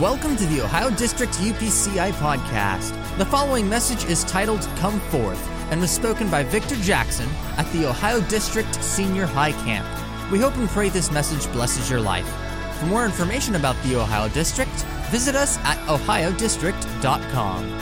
Welcome 0.00 0.36
to 0.36 0.44
the 0.44 0.60
Ohio 0.60 0.90
District 0.90 1.32
UPCI 1.32 2.12
podcast. 2.12 3.16
The 3.16 3.24
following 3.24 3.66
message 3.66 4.04
is 4.04 4.24
titled 4.24 4.60
Come 4.76 5.00
Forth 5.00 5.42
and 5.70 5.80
was 5.80 5.90
spoken 5.90 6.30
by 6.30 6.42
Victor 6.42 6.76
Jackson 6.76 7.26
at 7.56 7.64
the 7.72 7.88
Ohio 7.88 8.20
District 8.28 8.74
Senior 8.84 9.24
High 9.24 9.52
Camp. 9.52 9.88
We 10.30 10.38
hope 10.38 10.54
and 10.58 10.68
pray 10.68 10.90
this 10.90 11.10
message 11.10 11.50
blesses 11.50 11.88
your 11.88 12.00
life. 12.00 12.30
For 12.78 12.84
more 12.84 13.06
information 13.06 13.54
about 13.54 13.74
the 13.84 13.98
Ohio 13.98 14.28
District, 14.34 14.70
visit 15.10 15.34
us 15.34 15.56
at 15.60 15.78
ohiodistrict.com. 15.86 17.78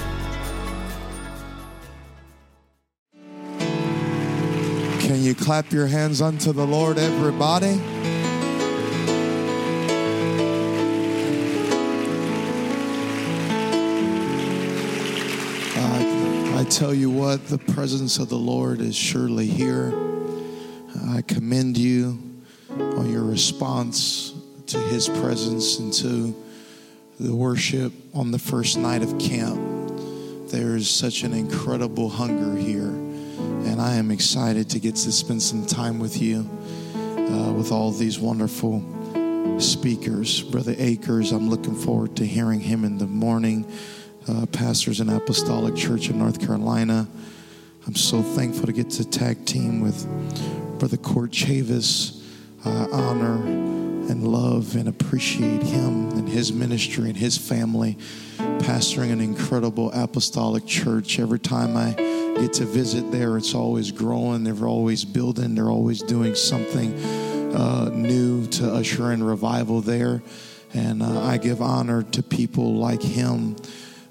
Can 5.00 5.20
you 5.20 5.34
clap 5.34 5.72
your 5.72 5.88
hands 5.88 6.22
unto 6.22 6.52
the 6.52 6.64
Lord, 6.64 6.96
everybody? 6.96 7.80
Tell 16.74 16.92
you 16.92 17.08
what, 17.08 17.46
the 17.46 17.58
presence 17.58 18.18
of 18.18 18.28
the 18.28 18.36
Lord 18.36 18.80
is 18.80 18.96
surely 18.96 19.46
here. 19.46 19.94
I 21.08 21.22
commend 21.22 21.78
you 21.78 22.18
on 22.68 23.12
your 23.12 23.22
response 23.22 24.34
to 24.66 24.78
his 24.78 25.08
presence 25.08 25.78
and 25.78 25.92
to 25.92 26.34
the 27.20 27.32
worship 27.32 27.92
on 28.12 28.32
the 28.32 28.40
first 28.40 28.76
night 28.76 29.02
of 29.02 29.16
camp. 29.20 29.56
There 30.50 30.74
is 30.74 30.90
such 30.90 31.22
an 31.22 31.32
incredible 31.32 32.08
hunger 32.08 32.58
here, 32.60 32.88
and 32.88 33.80
I 33.80 33.94
am 33.94 34.10
excited 34.10 34.68
to 34.70 34.80
get 34.80 34.96
to 34.96 35.12
spend 35.12 35.40
some 35.40 35.64
time 35.66 36.00
with 36.00 36.20
you 36.20 36.40
uh, 36.92 37.52
with 37.52 37.70
all 37.70 37.92
these 37.92 38.18
wonderful 38.18 38.82
speakers. 39.60 40.42
Brother 40.42 40.74
Akers, 40.76 41.30
I'm 41.30 41.48
looking 41.48 41.76
forward 41.76 42.16
to 42.16 42.26
hearing 42.26 42.58
him 42.58 42.84
in 42.84 42.98
the 42.98 43.06
morning. 43.06 43.64
Uh, 44.26 44.46
pastors 44.46 45.00
in 45.00 45.10
Apostolic 45.10 45.76
Church 45.76 46.08
in 46.08 46.18
North 46.18 46.40
Carolina. 46.40 47.06
I'm 47.86 47.94
so 47.94 48.22
thankful 48.22 48.64
to 48.64 48.72
get 48.72 48.88
to 48.92 49.04
tag 49.04 49.44
team 49.44 49.82
with 49.82 50.06
Brother 50.78 50.96
Court 50.96 51.30
Chavis. 51.30 52.22
I 52.64 52.86
honor 52.90 53.34
and 53.44 54.26
love 54.26 54.76
and 54.76 54.88
appreciate 54.88 55.62
him 55.62 56.08
and 56.12 56.26
his 56.26 56.54
ministry 56.54 57.10
and 57.10 57.16
his 57.18 57.36
family, 57.36 57.98
pastoring 58.38 59.12
an 59.12 59.20
incredible 59.20 59.92
apostolic 59.92 60.64
church. 60.64 61.18
Every 61.18 61.38
time 61.38 61.76
I 61.76 61.92
get 62.40 62.54
to 62.54 62.64
visit 62.64 63.12
there, 63.12 63.36
it's 63.36 63.54
always 63.54 63.92
growing, 63.92 64.42
they're 64.42 64.66
always 64.66 65.04
building, 65.04 65.54
they're 65.54 65.70
always 65.70 66.00
doing 66.00 66.34
something 66.34 66.94
uh, 67.54 67.90
new 67.90 68.46
to 68.46 68.72
usher 68.72 69.12
in 69.12 69.22
revival 69.22 69.82
there. 69.82 70.22
And 70.72 71.02
uh, 71.02 71.24
I 71.24 71.36
give 71.36 71.60
honor 71.60 72.02
to 72.02 72.22
people 72.22 72.76
like 72.76 73.02
him. 73.02 73.56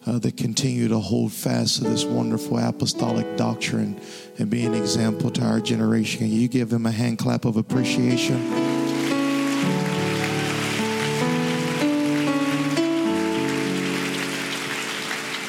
Uh, 0.06 0.20
that 0.20 0.36
continue 0.36 0.90
to 0.90 1.00
hold 1.00 1.32
fast 1.32 1.78
to 1.78 1.86
this 1.86 2.04
wonderful 2.04 2.58
apostolic 2.58 3.38
doctrine 3.38 3.98
and 4.38 4.50
be 4.50 4.66
an 4.66 4.74
example 4.74 5.32
to 5.32 5.42
our 5.42 5.62
generation. 5.62 6.20
Can 6.20 6.30
you 6.30 6.50
give 6.50 6.70
them 6.70 6.86
a 6.86 6.92
hand 6.92 7.20
clap 7.20 7.46
of 7.46 7.56
appreciation? 7.56 8.36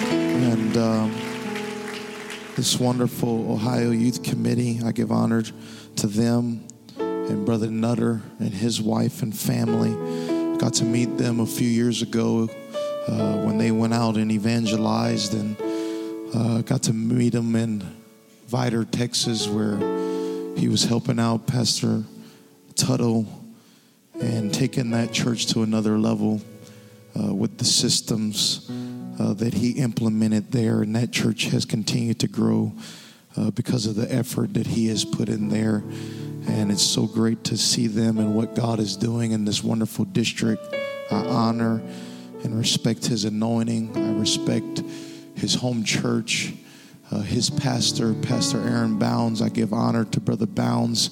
And 0.07 0.77
um, 0.77 1.11
this 2.55 2.79
wonderful 2.79 3.51
Ohio 3.51 3.91
Youth 3.91 4.23
Committee, 4.23 4.79
I 4.85 4.93
give 4.93 5.11
honor 5.11 5.43
to 5.97 6.07
them 6.07 6.65
and 6.97 7.45
Brother 7.45 7.71
Nutter 7.71 8.23
and 8.39 8.55
his 8.55 8.81
wife 8.81 9.21
and 9.21 9.37
family. 9.37 10.59
Got 10.59 10.75
to 10.75 10.85
meet 10.85 11.19
them 11.19 11.41
a 11.41 11.47
few 11.47 11.67
years 11.69 12.03
ago 12.03 12.49
uh, 13.09 13.37
when 13.39 13.59
they 13.59 13.71
went 13.71 13.95
out 13.95 14.17
and 14.17 14.33
evangelized 14.33 15.35
and 15.35 15.57
uh, 16.35 16.63
got 16.63 16.83
to 16.85 16.93
meet 16.93 17.35
him 17.35 17.55
in 17.55 17.83
Vidor, 18.49 18.91
Texas, 18.91 19.47
where 19.47 19.77
he 20.57 20.69
was 20.69 20.85
helping 20.85 21.19
out 21.19 21.47
Pastor 21.47 22.05
Tuttle 22.75 23.27
and 24.21 24.53
taking 24.53 24.91
that 24.91 25.13
church 25.13 25.47
to 25.47 25.63
another 25.63 25.99
level 25.99 26.41
uh, 27.19 27.35
with 27.35 27.59
the 27.59 27.65
systems 27.65 28.71
uh, 29.19 29.33
that 29.35 29.55
he 29.55 29.73
implemented 29.73 30.51
there. 30.53 30.83
And 30.83 30.95
that 30.97 31.13
church 31.13 31.45
has 31.47 31.65
continued 31.65 32.21
to 32.21 32.29
grow 32.29 32.73
uh, 33.37 33.51
because 33.51 33.87
of 33.87 33.97
the 33.97 34.13
effort 34.13 34.55
that 34.55 34.67
he 34.67 34.89
has 34.89 35.05
put 35.05 35.29
in 35.29 35.49
there. 35.49 35.83
And 36.47 36.71
it's 36.71 36.83
so 36.83 37.07
great 37.07 37.45
to 37.45 37.57
see 37.57 37.87
them 37.87 38.19
and 38.19 38.35
what 38.35 38.55
God 38.55 38.79
is 38.79 38.97
doing 38.97 39.33
in 39.33 39.45
this 39.45 39.65
wonderful 39.65 40.05
district. 40.05 40.63
I 41.11 41.25
honor 41.27 41.83
and 42.45 42.57
respect 42.57 43.07
his 43.07 43.25
anointing. 43.25 43.97
I 43.97 44.19
respect 44.19 44.83
his 45.35 45.55
home 45.55 45.83
church, 45.83 46.53
uh, 47.11 47.21
his 47.21 47.51
pastor, 47.51 48.15
Pastor 48.15 48.61
Aaron 48.61 48.99
Bounds. 48.99 49.43
I 49.43 49.49
give 49.49 49.73
honor 49.73 50.05
to 50.05 50.21
Brother 50.21 50.47
Bounds. 50.47 51.11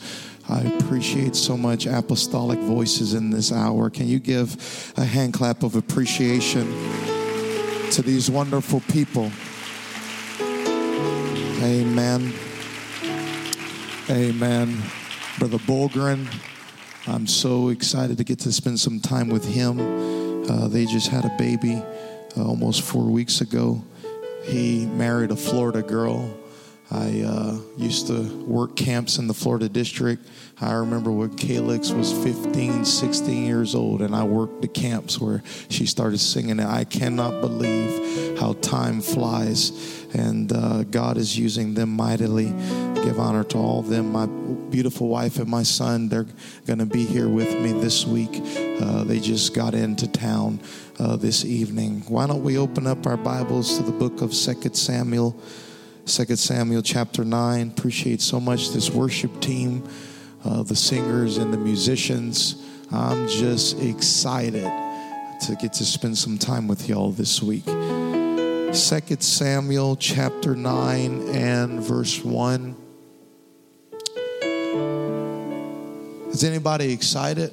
I 0.48 0.60
appreciate 0.60 1.34
so 1.34 1.56
much 1.56 1.86
apostolic 1.86 2.58
voices 2.60 3.14
in 3.14 3.30
this 3.30 3.52
hour. 3.52 3.90
Can 3.90 4.08
you 4.08 4.18
give 4.18 4.92
a 4.96 5.04
hand 5.04 5.32
clap 5.32 5.62
of 5.62 5.76
appreciation 5.76 6.66
to 7.92 8.02
these 8.02 8.30
wonderful 8.30 8.80
people? 8.88 9.30
Amen. 11.62 12.32
Amen. 14.10 14.82
Brother 15.38 15.58
Bolgren, 15.58 16.26
I'm 17.06 17.26
so 17.26 17.68
excited 17.68 18.18
to 18.18 18.24
get 18.24 18.40
to 18.40 18.52
spend 18.52 18.80
some 18.80 19.00
time 19.00 19.28
with 19.28 19.46
him. 19.46 20.21
Uh, 20.48 20.68
they 20.68 20.86
just 20.86 21.08
had 21.08 21.24
a 21.24 21.34
baby 21.38 21.82
uh, 22.36 22.44
almost 22.44 22.82
four 22.82 23.04
weeks 23.04 23.40
ago. 23.40 23.82
He 24.44 24.86
married 24.86 25.30
a 25.30 25.36
Florida 25.36 25.82
girl. 25.82 26.38
I 26.90 27.22
uh, 27.22 27.58
used 27.78 28.08
to 28.08 28.22
work 28.44 28.76
camps 28.76 29.18
in 29.18 29.26
the 29.26 29.34
Florida 29.34 29.68
district. 29.68 30.28
I 30.60 30.72
remember 30.74 31.10
when 31.10 31.34
Calix 31.36 31.90
was 31.90 32.12
15, 32.12 32.84
16 32.84 33.46
years 33.46 33.74
old, 33.74 34.02
and 34.02 34.14
I 34.14 34.24
worked 34.24 34.60
the 34.60 34.68
camps 34.68 35.18
where 35.18 35.42
she 35.68 35.86
started 35.86 36.18
singing. 36.18 36.60
I 36.60 36.84
cannot 36.84 37.40
believe 37.40 38.38
how 38.38 38.54
time 38.54 39.00
flies, 39.00 40.01
and 40.14 40.52
uh, 40.52 40.84
God 40.84 41.16
is 41.16 41.38
using 41.38 41.74
them 41.74 41.90
mightily. 41.90 42.46
Give 43.04 43.18
honor 43.18 43.44
to 43.44 43.58
all 43.58 43.80
of 43.80 43.88
them. 43.88 44.12
My 44.12 44.26
beautiful 44.26 45.08
wife 45.08 45.38
and 45.38 45.48
my 45.48 45.62
son, 45.62 46.08
they're 46.08 46.26
going 46.66 46.78
to 46.78 46.86
be 46.86 47.04
here 47.04 47.28
with 47.28 47.58
me 47.60 47.72
this 47.72 48.06
week. 48.06 48.40
Uh, 48.80 49.04
they 49.04 49.18
just 49.18 49.54
got 49.54 49.74
into 49.74 50.06
town 50.06 50.60
uh, 50.98 51.16
this 51.16 51.44
evening. 51.44 52.02
Why 52.08 52.26
don't 52.26 52.42
we 52.42 52.58
open 52.58 52.86
up 52.86 53.06
our 53.06 53.16
Bibles 53.16 53.76
to 53.78 53.82
the 53.82 53.92
book 53.92 54.20
of 54.22 54.34
Second 54.34 54.74
Samuel? 54.74 55.36
2 56.06 56.36
Samuel 56.36 56.82
chapter 56.82 57.24
9. 57.24 57.68
Appreciate 57.76 58.20
so 58.20 58.40
much 58.40 58.70
this 58.70 58.90
worship 58.90 59.40
team, 59.40 59.88
uh, 60.44 60.62
the 60.62 60.76
singers 60.76 61.38
and 61.38 61.52
the 61.52 61.58
musicians. 61.58 62.64
I'm 62.90 63.28
just 63.28 63.80
excited 63.80 64.70
to 65.42 65.56
get 65.60 65.72
to 65.74 65.84
spend 65.84 66.18
some 66.18 66.38
time 66.38 66.68
with 66.68 66.88
y'all 66.88 67.10
this 67.10 67.42
week. 67.42 67.64
2 68.72 69.16
Samuel 69.20 69.96
chapter 69.96 70.56
9 70.56 71.28
and 71.28 71.78
verse 71.82 72.24
1. 72.24 72.74
Is 76.30 76.42
anybody 76.42 76.90
excited? 76.90 77.52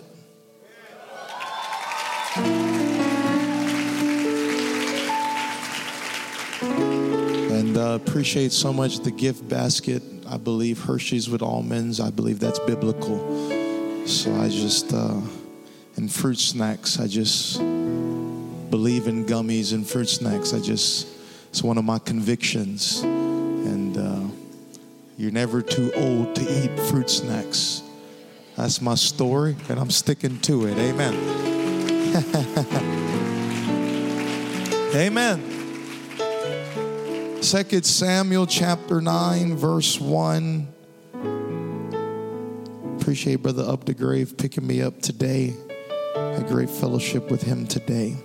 And 7.52 7.76
uh, 7.76 8.00
appreciate 8.02 8.54
so 8.54 8.72
much 8.72 9.00
the 9.00 9.12
gift 9.12 9.46
basket. 9.50 10.02
I 10.26 10.38
believe 10.38 10.82
Hershey's 10.82 11.30
with 11.30 11.42
almonds. 11.42 12.00
I 12.00 12.12
believe 12.12 12.40
that's 12.40 12.60
biblical. 12.60 13.18
So 14.08 14.34
I 14.40 14.48
just, 14.48 14.94
uh, 14.94 15.20
and 15.98 16.10
fruit 16.10 16.40
snacks, 16.40 16.98
I 16.98 17.08
just 17.08 17.60
believe 18.70 19.08
in 19.08 19.26
gummies 19.26 19.74
and 19.74 19.88
fruit 19.88 20.10
snacks. 20.10 20.54
I 20.54 20.60
just, 20.60 21.08
it's 21.50 21.62
one 21.62 21.78
of 21.78 21.84
my 21.84 22.00
convictions. 22.00 23.02
And 23.02 23.98
uh, 23.98 24.22
you're 25.18 25.32
never 25.32 25.62
too 25.62 25.92
old 25.96 26.36
to 26.36 26.42
eat 26.42 26.80
fruit 26.88 27.10
snacks. 27.10 27.84
That's 28.56 28.82
my 28.82 28.96
story, 28.96 29.56
and 29.70 29.80
I'm 29.80 29.90
sticking 29.90 30.40
to 30.42 30.68
it. 30.68 30.78
Amen. 30.78 31.14
Amen. 34.96 35.44
Second 37.42 37.84
Samuel 37.86 38.48
chapter 38.48 39.02
9, 39.02 39.56
verse 39.56 40.00
1. 40.00 40.68
Appreciate 43.00 43.38
Brother 43.38 43.64
Up 43.64 43.86
the 43.86 43.94
Grave 43.94 44.38
picking 44.38 44.68
me 44.68 44.82
up 44.82 45.02
today. 45.02 45.54
A 46.16 46.44
great 46.48 46.70
fellowship 46.70 47.32
with 47.32 47.42
him 47.42 47.66
today. 47.66 48.18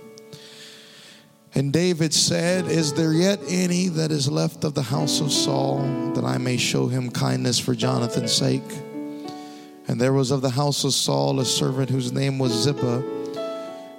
And 1.55 1.71
David 1.71 2.13
said, 2.13 2.67
Is 2.67 2.93
there 2.93 3.13
yet 3.13 3.39
any 3.47 3.87
that 3.87 4.11
is 4.11 4.29
left 4.29 4.65
of 4.65 4.73
the 4.73 4.83
house 4.83 5.21
of 5.21 5.31
Saul 5.31 5.79
that 6.13 6.25
I 6.25 6.37
may 6.37 6.57
show 6.57 6.87
him 6.87 7.09
kindness 7.09 7.59
for 7.59 7.73
Jonathan's 7.73 8.33
sake? 8.33 8.61
And 9.87 10.01
there 10.01 10.11
was 10.11 10.31
of 10.31 10.41
the 10.41 10.49
house 10.49 10.83
of 10.83 10.93
Saul 10.93 11.39
a 11.39 11.45
servant 11.45 11.89
whose 11.89 12.11
name 12.11 12.39
was 12.39 12.51
Ziba. 12.51 13.01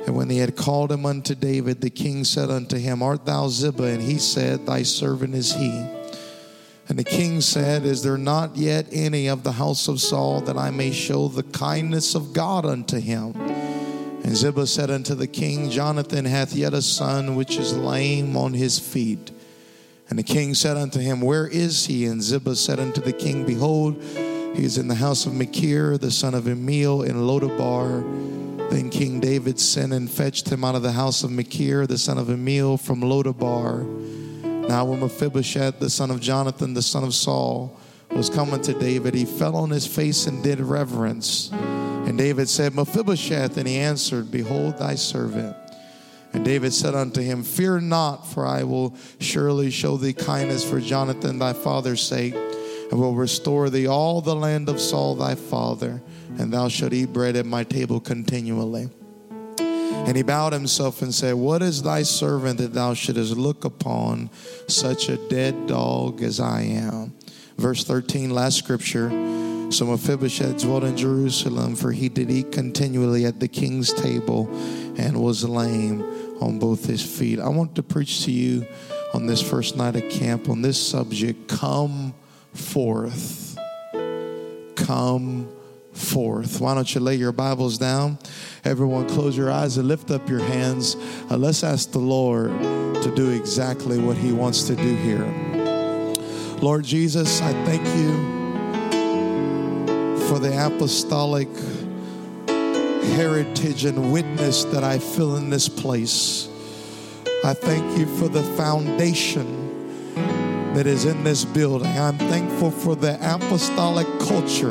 And 0.06 0.14
when 0.14 0.28
they 0.28 0.36
had 0.36 0.54
called 0.54 0.92
him 0.92 1.06
unto 1.06 1.34
David, 1.34 1.80
the 1.80 1.88
king 1.88 2.24
said 2.24 2.50
unto 2.50 2.76
him, 2.76 3.02
Art 3.02 3.24
thou 3.24 3.48
Ziba? 3.48 3.84
And 3.84 4.02
he 4.02 4.18
said, 4.18 4.66
Thy 4.66 4.82
servant 4.82 5.34
is 5.34 5.54
he. 5.54 5.70
And 6.88 6.98
the 6.98 7.04
king 7.04 7.40
said, 7.40 7.86
Is 7.86 8.02
there 8.02 8.18
not 8.18 8.56
yet 8.56 8.86
any 8.92 9.28
of 9.28 9.44
the 9.44 9.52
house 9.52 9.88
of 9.88 10.00
Saul 10.00 10.42
that 10.42 10.58
I 10.58 10.70
may 10.70 10.92
show 10.92 11.28
the 11.28 11.42
kindness 11.42 12.14
of 12.14 12.34
God 12.34 12.66
unto 12.66 13.00
him? 13.00 13.32
And 14.26 14.36
Ziba 14.36 14.66
said 14.66 14.90
unto 14.90 15.14
the 15.14 15.28
king, 15.28 15.70
Jonathan 15.70 16.24
hath 16.24 16.52
yet 16.52 16.74
a 16.74 16.82
son 16.82 17.36
which 17.36 17.58
is 17.58 17.76
lame 17.76 18.36
on 18.36 18.54
his 18.54 18.76
feet. 18.76 19.30
And 20.08 20.18
the 20.18 20.24
king 20.24 20.52
said 20.52 20.76
unto 20.76 20.98
him, 20.98 21.20
Where 21.20 21.46
is 21.46 21.86
he? 21.86 22.06
And 22.06 22.20
Ziba 22.20 22.56
said 22.56 22.80
unto 22.80 23.00
the 23.00 23.12
king, 23.12 23.44
Behold, 23.46 24.02
he 24.02 24.64
is 24.64 24.78
in 24.78 24.88
the 24.88 24.96
house 24.96 25.26
of 25.26 25.34
Machir, 25.34 25.96
the 25.96 26.10
son 26.10 26.34
of 26.34 26.46
Ammiel, 26.46 27.08
in 27.08 27.18
Lodabar. 27.18 28.02
Then 28.68 28.90
King 28.90 29.20
David 29.20 29.60
sent 29.60 29.92
and 29.92 30.10
fetched 30.10 30.48
him 30.48 30.64
out 30.64 30.74
of 30.74 30.82
the 30.82 30.90
house 30.90 31.22
of 31.22 31.30
Machir, 31.30 31.86
the 31.86 31.96
son 31.96 32.18
of 32.18 32.26
Ammiel, 32.26 32.80
from 32.80 33.02
Lodabar. 33.02 33.84
Now, 34.68 34.86
when 34.86 34.98
Mephibosheth, 34.98 35.78
the 35.78 35.88
son 35.88 36.10
of 36.10 36.18
Jonathan, 36.20 36.74
the 36.74 36.82
son 36.82 37.04
of 37.04 37.14
Saul, 37.14 37.78
was 38.10 38.28
coming 38.28 38.60
to 38.62 38.74
David, 38.74 39.14
he 39.14 39.24
fell 39.24 39.54
on 39.54 39.70
his 39.70 39.86
face 39.86 40.26
and 40.26 40.42
did 40.42 40.58
reverence. 40.58 41.52
And 42.06 42.16
David 42.16 42.48
said, 42.48 42.74
Mephibosheth, 42.74 43.56
and 43.56 43.66
he 43.66 43.78
answered, 43.78 44.30
Behold 44.30 44.78
thy 44.78 44.94
servant. 44.94 45.56
And 46.32 46.44
David 46.44 46.72
said 46.72 46.94
unto 46.94 47.20
him, 47.20 47.42
Fear 47.42 47.80
not, 47.80 48.26
for 48.28 48.46
I 48.46 48.62
will 48.62 48.94
surely 49.18 49.70
show 49.70 49.96
thee 49.96 50.12
kindness 50.12 50.68
for 50.68 50.80
Jonathan 50.80 51.38
thy 51.38 51.52
father's 51.52 52.00
sake, 52.02 52.34
and 52.34 53.00
will 53.00 53.14
restore 53.14 53.70
thee 53.70 53.88
all 53.88 54.20
the 54.20 54.36
land 54.36 54.68
of 54.68 54.80
Saul 54.80 55.16
thy 55.16 55.34
father, 55.34 56.00
and 56.38 56.52
thou 56.52 56.68
shalt 56.68 56.92
eat 56.92 57.12
bread 57.12 57.34
at 57.36 57.44
my 57.44 57.64
table 57.64 58.00
continually. 58.00 58.88
And 59.58 60.16
he 60.16 60.22
bowed 60.22 60.52
himself 60.52 61.02
and 61.02 61.12
said, 61.12 61.34
What 61.34 61.62
is 61.62 61.82
thy 61.82 62.02
servant 62.02 62.58
that 62.58 62.72
thou 62.74 62.94
shouldest 62.94 63.36
look 63.36 63.64
upon 63.64 64.30
such 64.68 65.08
a 65.08 65.16
dead 65.28 65.66
dog 65.66 66.22
as 66.22 66.38
I 66.38 66.60
am? 66.62 67.14
Verse 67.56 67.82
13, 67.82 68.30
last 68.30 68.58
scripture. 68.58 69.08
So 69.70 69.84
Mephibosheth 69.86 70.62
dwelt 70.62 70.84
in 70.84 70.96
Jerusalem, 70.96 71.74
for 71.74 71.92
he 71.92 72.08
did 72.08 72.30
eat 72.30 72.52
continually 72.52 73.26
at 73.26 73.40
the 73.40 73.48
king's 73.48 73.92
table 73.92 74.48
and 74.96 75.20
was 75.20 75.44
lame 75.44 76.02
on 76.40 76.58
both 76.58 76.86
his 76.86 77.02
feet. 77.02 77.40
I 77.40 77.48
want 77.48 77.74
to 77.74 77.82
preach 77.82 78.24
to 78.24 78.30
you 78.30 78.66
on 79.12 79.26
this 79.26 79.42
first 79.42 79.76
night 79.76 79.96
of 79.96 80.08
camp 80.08 80.48
on 80.48 80.62
this 80.62 80.80
subject 80.80 81.48
come 81.48 82.14
forth. 82.54 83.58
Come 84.76 85.48
forth. 85.92 86.60
Why 86.60 86.74
don't 86.74 86.94
you 86.94 87.00
lay 87.00 87.16
your 87.16 87.32
Bibles 87.32 87.78
down? 87.78 88.18
Everyone, 88.64 89.08
close 89.08 89.36
your 89.36 89.50
eyes 89.50 89.78
and 89.78 89.88
lift 89.88 90.10
up 90.10 90.28
your 90.28 90.40
hands. 90.40 90.96
Uh, 91.30 91.36
let's 91.36 91.64
ask 91.64 91.90
the 91.90 91.98
Lord 91.98 92.50
to 93.02 93.12
do 93.14 93.30
exactly 93.30 93.98
what 93.98 94.16
He 94.16 94.32
wants 94.32 94.64
to 94.64 94.76
do 94.76 94.94
here. 94.96 95.24
Lord 96.60 96.84
Jesus, 96.84 97.40
I 97.42 97.52
thank 97.64 97.86
you 97.98 98.35
for 100.28 100.38
the 100.38 100.66
apostolic 100.66 101.48
heritage 103.14 103.84
and 103.84 104.12
witness 104.12 104.64
that 104.64 104.82
I 104.82 104.98
feel 104.98 105.36
in 105.36 105.50
this 105.50 105.68
place. 105.68 106.48
I 107.44 107.54
thank 107.54 107.96
you 107.96 108.06
for 108.16 108.28
the 108.28 108.42
foundation 108.56 109.64
that 110.74 110.86
is 110.86 111.04
in 111.04 111.22
this 111.22 111.44
building. 111.44 111.96
I'm 111.96 112.18
thankful 112.18 112.70
for 112.70 112.96
the 112.96 113.16
apostolic 113.22 114.06
culture 114.20 114.70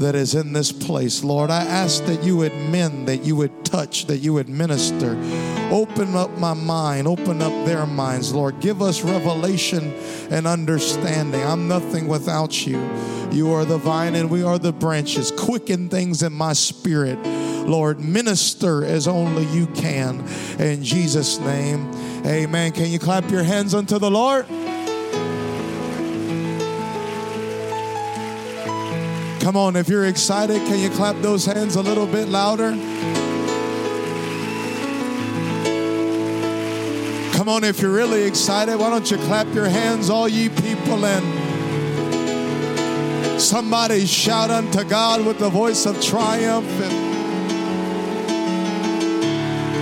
that 0.00 0.14
is 0.14 0.34
in 0.34 0.52
this 0.52 0.72
place. 0.72 1.24
Lord, 1.24 1.50
I 1.50 1.64
ask 1.64 2.04
that 2.06 2.22
you 2.22 2.36
would 2.38 2.54
mend, 2.54 3.08
that 3.08 3.24
you 3.24 3.36
would 3.36 3.64
touch, 3.64 4.06
that 4.06 4.18
you 4.18 4.34
would 4.34 4.48
minister. 4.48 5.16
Open 5.70 6.14
up 6.14 6.36
my 6.38 6.52
mind, 6.52 7.06
open 7.08 7.40
up 7.40 7.52
their 7.66 7.86
minds, 7.86 8.34
Lord. 8.34 8.60
Give 8.60 8.82
us 8.82 9.02
revelation 9.02 9.94
and 10.30 10.46
understanding. 10.46 11.42
I'm 11.42 11.66
nothing 11.68 12.08
without 12.08 12.66
you. 12.66 12.78
You 13.32 13.52
are 13.52 13.64
the 13.64 13.78
vine 13.78 14.14
and 14.14 14.30
we 14.30 14.42
are 14.42 14.58
the 14.58 14.72
branches. 14.72 15.30
Quicken 15.30 15.88
things 15.88 16.22
in 16.22 16.32
my 16.32 16.52
spirit. 16.52 17.18
Lord, 17.66 18.00
minister 18.00 18.84
as 18.84 19.08
only 19.08 19.44
you 19.46 19.66
can. 19.68 20.26
In 20.58 20.82
Jesus' 20.82 21.38
name, 21.38 21.90
amen. 22.24 22.72
Can 22.72 22.90
you 22.90 22.98
clap 22.98 23.30
your 23.30 23.42
hands 23.42 23.74
unto 23.74 23.98
the 23.98 24.10
Lord? 24.10 24.46
Come 29.40 29.56
on, 29.56 29.76
if 29.76 29.88
you're 29.88 30.06
excited, 30.06 30.60
can 30.66 30.80
you 30.80 30.90
clap 30.90 31.20
those 31.22 31.46
hands 31.46 31.76
a 31.76 31.82
little 31.82 32.06
bit 32.06 32.28
louder? 32.28 32.72
Come 37.36 37.48
on, 37.48 37.62
if 37.62 37.80
you're 37.80 37.92
really 37.92 38.24
excited, 38.24 38.76
why 38.76 38.90
don't 38.90 39.08
you 39.08 39.18
clap 39.18 39.46
your 39.54 39.68
hands, 39.68 40.10
all 40.10 40.28
ye 40.28 40.48
people, 40.48 41.06
and 41.06 41.35
somebody 43.46 44.04
shout 44.06 44.50
unto 44.50 44.82
God 44.82 45.24
with 45.24 45.38
the 45.38 45.48
voice 45.48 45.86
of 45.86 46.02
triumph. 46.02 46.66
And 46.82 47.06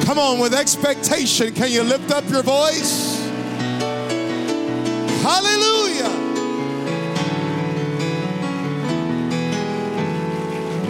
come 0.05 0.19
on, 0.19 0.39
with 0.39 0.53
expectation, 0.53 1.55
can 1.55 1.71
you 1.73 1.83
lift 1.83 2.11
up 2.11 2.29
your 2.29 2.43
voice? 2.43 3.19
Hallelujah. 5.23 6.11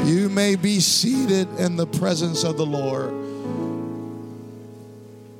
You 0.05 0.29
may 0.29 0.57
be 0.57 0.81
seated 0.81 1.49
in 1.61 1.77
the 1.77 1.87
presence 1.87 2.43
of 2.43 2.57
the 2.57 2.67
Lord. 2.67 3.13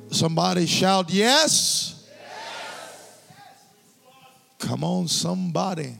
Somebody 0.09 0.65
shout, 0.65 1.09
Yes. 1.11 2.07
yes. 2.09 3.21
Come 4.59 4.85
on, 4.85 5.09
somebody. 5.09 5.97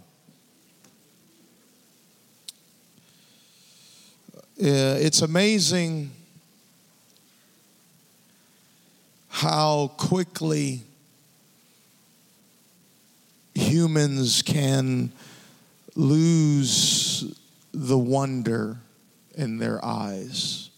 It's 4.58 5.22
amazing 5.22 6.12
how 9.30 9.92
quickly 9.98 10.82
humans 13.54 14.42
can 14.42 15.12
lose 15.96 17.38
the 17.74 17.98
wonder 17.98 18.78
in 19.36 19.58
their 19.58 19.84
eyes. 19.84 20.70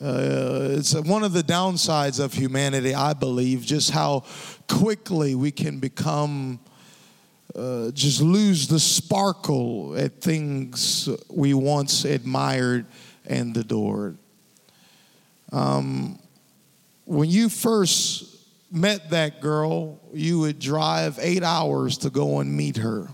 Uh, 0.00 0.68
it's 0.70 0.94
one 0.94 1.22
of 1.22 1.32
the 1.32 1.42
downsides 1.42 2.18
of 2.18 2.32
humanity, 2.32 2.94
I 2.94 3.12
believe, 3.12 3.64
just 3.64 3.90
how 3.90 4.24
quickly 4.68 5.34
we 5.34 5.50
can 5.50 5.78
become, 5.78 6.58
uh, 7.54 7.90
just 7.90 8.20
lose 8.20 8.66
the 8.68 8.80
sparkle 8.80 9.94
at 9.96 10.20
things 10.20 11.08
we 11.28 11.54
once 11.54 12.04
admired 12.04 12.86
and 13.26 13.56
adored. 13.56 14.16
Um, 15.52 16.18
when 17.04 17.28
you 17.28 17.48
first 17.48 18.24
met 18.70 19.10
that 19.10 19.40
girl, 19.40 20.00
you 20.14 20.40
would 20.40 20.58
drive 20.58 21.18
eight 21.20 21.42
hours 21.42 21.98
to 21.98 22.10
go 22.10 22.40
and 22.40 22.56
meet 22.56 22.78
her 22.78 23.08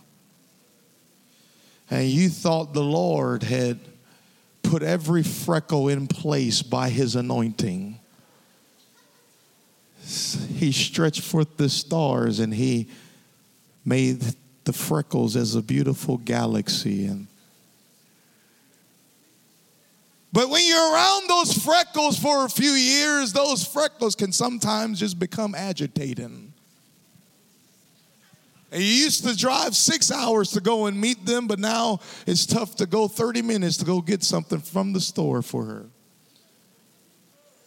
and 1.91 2.07
you 2.07 2.29
thought 2.29 2.75
the 2.75 2.83
Lord 2.83 3.43
had 3.43 3.81
put 4.63 4.83
every 4.83 5.23
freckle 5.23 5.89
in 5.89 6.07
place 6.07 6.63
by 6.63 6.91
his 6.91 7.17
anointing. 7.17 7.99
He 10.55 10.73
stretched 10.73 11.23
forth 11.23 11.57
the 11.57 11.69
stars 11.69 12.41
and 12.41 12.53
he 12.53 12.89
made 13.85 14.23
the 14.65 14.73
freckles 14.73 15.37
as 15.37 15.55
a 15.55 15.63
beautiful 15.63 16.19
galaxy 16.19 17.07
and 17.07 17.27
but 20.33 20.51
when 20.51 20.67
you're 20.67 20.93
around 20.93 21.29
those 21.29 21.53
freckles 21.65 22.19
for 22.19 22.45
a 22.45 22.51
few 22.51 22.73
years, 22.73 23.33
those 23.33 23.67
freckles 23.67 24.15
can 24.15 24.31
sometimes 24.31 25.01
just 25.01 25.19
become 25.19 25.55
agitating. 25.55 26.53
And 28.71 28.83
you 28.83 28.89
used 28.89 29.27
to 29.27 29.35
drive 29.35 29.75
six 29.75 30.13
hours 30.13 30.51
to 30.51 30.61
go 30.61 30.87
and 30.87 31.01
meet 31.01 31.25
them, 31.25 31.47
but 31.47 31.59
now 31.59 32.01
it's 32.27 32.45
tough 32.45 32.77
to 32.77 32.87
go 32.87 33.09
30 33.09 33.41
minutes 33.41 33.79
to 33.79 33.87
go 33.87 34.03
get 34.03 34.23
something 34.23 34.61
from 34.61 34.93
the 34.93 35.01
store 35.01 35.41
for 35.41 35.65
her. 35.65 35.87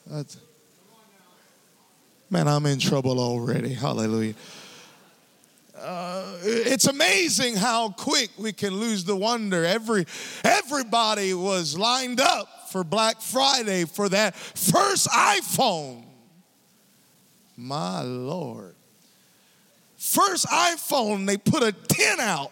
That's, 0.06 0.38
man, 2.30 2.48
I'm 2.48 2.68
in 2.68 2.78
trouble 2.78 3.20
already. 3.20 3.74
Hallelujah. 3.74 4.36
Uh, 5.82 6.38
it's 6.44 6.86
amazing 6.86 7.56
how 7.56 7.90
quick 7.90 8.30
we 8.38 8.54
can 8.54 8.76
lose 8.76 9.04
the 9.04 9.16
wonder. 9.16 9.66
Every 9.66 10.06
everybody 10.44 11.34
was 11.34 11.78
lined 11.78 12.22
up 12.22 12.70
for 12.70 12.84
Black 12.84 13.20
Friday 13.20 13.86
for 13.86 14.08
that 14.10 14.36
first 14.36 15.08
iPhone. 15.08 16.04
My 17.58 18.02
Lord. 18.02 18.76
First 19.98 20.46
iPhone, 20.48 21.26
they 21.26 21.38
put 21.38 21.64
a 21.64 21.72
10 21.72 22.20
out. 22.20 22.52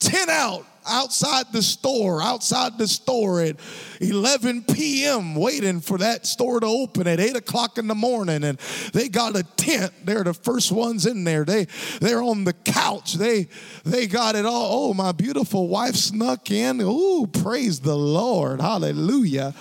10 0.00 0.30
out. 0.30 0.66
Outside 0.86 1.52
the 1.52 1.62
store, 1.62 2.22
outside 2.22 2.78
the 2.78 2.88
store 2.88 3.40
at 3.40 3.56
11 4.00 4.64
p.m., 4.64 5.34
waiting 5.34 5.80
for 5.80 5.98
that 5.98 6.26
store 6.26 6.60
to 6.60 6.66
open 6.66 7.06
at 7.06 7.20
8 7.20 7.36
o'clock 7.36 7.78
in 7.78 7.86
the 7.86 7.94
morning. 7.94 8.44
And 8.44 8.58
they 8.92 9.08
got 9.08 9.36
a 9.36 9.42
tent. 9.42 9.92
They're 10.04 10.24
the 10.24 10.34
first 10.34 10.72
ones 10.72 11.06
in 11.06 11.24
there. 11.24 11.44
They, 11.44 11.66
they're 12.00 12.22
on 12.22 12.44
the 12.44 12.52
couch. 12.52 13.14
They, 13.14 13.48
they 13.84 14.06
got 14.06 14.34
it 14.34 14.46
all. 14.46 14.90
Oh, 14.90 14.94
my 14.94 15.12
beautiful 15.12 15.68
wife 15.68 15.96
snuck 15.96 16.50
in. 16.50 16.80
Ooh, 16.80 17.26
praise 17.26 17.80
the 17.80 17.96
Lord. 17.96 18.60
Hallelujah. 18.60 19.54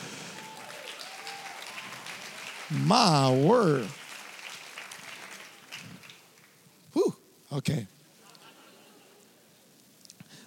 My 2.69 3.31
word. 3.31 3.87
Whew, 6.93 7.15
okay. 7.53 7.87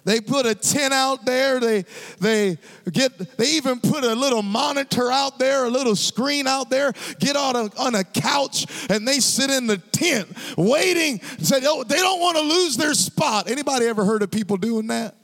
They 0.05 0.21
put 0.21 0.45
a 0.45 0.55
tent 0.55 0.93
out 0.93 1.25
there. 1.25 1.59
They, 1.59 1.85
they 2.19 2.57
get, 2.91 3.17
they 3.37 3.51
even 3.51 3.79
put 3.79 4.03
a 4.03 4.15
little 4.15 4.41
monitor 4.41 5.11
out 5.11 5.37
there, 5.37 5.65
a 5.65 5.69
little 5.69 5.95
screen 5.95 6.47
out 6.47 6.69
there, 6.69 6.93
get 7.19 7.35
on 7.35 7.55
a, 7.55 7.69
on 7.77 7.95
a 7.95 8.03
couch 8.03 8.65
and 8.89 9.07
they 9.07 9.19
sit 9.19 9.49
in 9.49 9.67
the 9.67 9.77
tent 9.77 10.29
waiting. 10.57 11.19
Say, 11.39 11.59
oh, 11.63 11.83
they 11.83 11.97
don't 11.97 12.21
want 12.21 12.37
to 12.37 12.43
lose 12.43 12.77
their 12.77 12.93
spot. 12.93 13.49
Anybody 13.49 13.85
ever 13.85 14.05
heard 14.05 14.21
of 14.21 14.31
people 14.31 14.57
doing 14.57 14.87
that? 14.87 15.15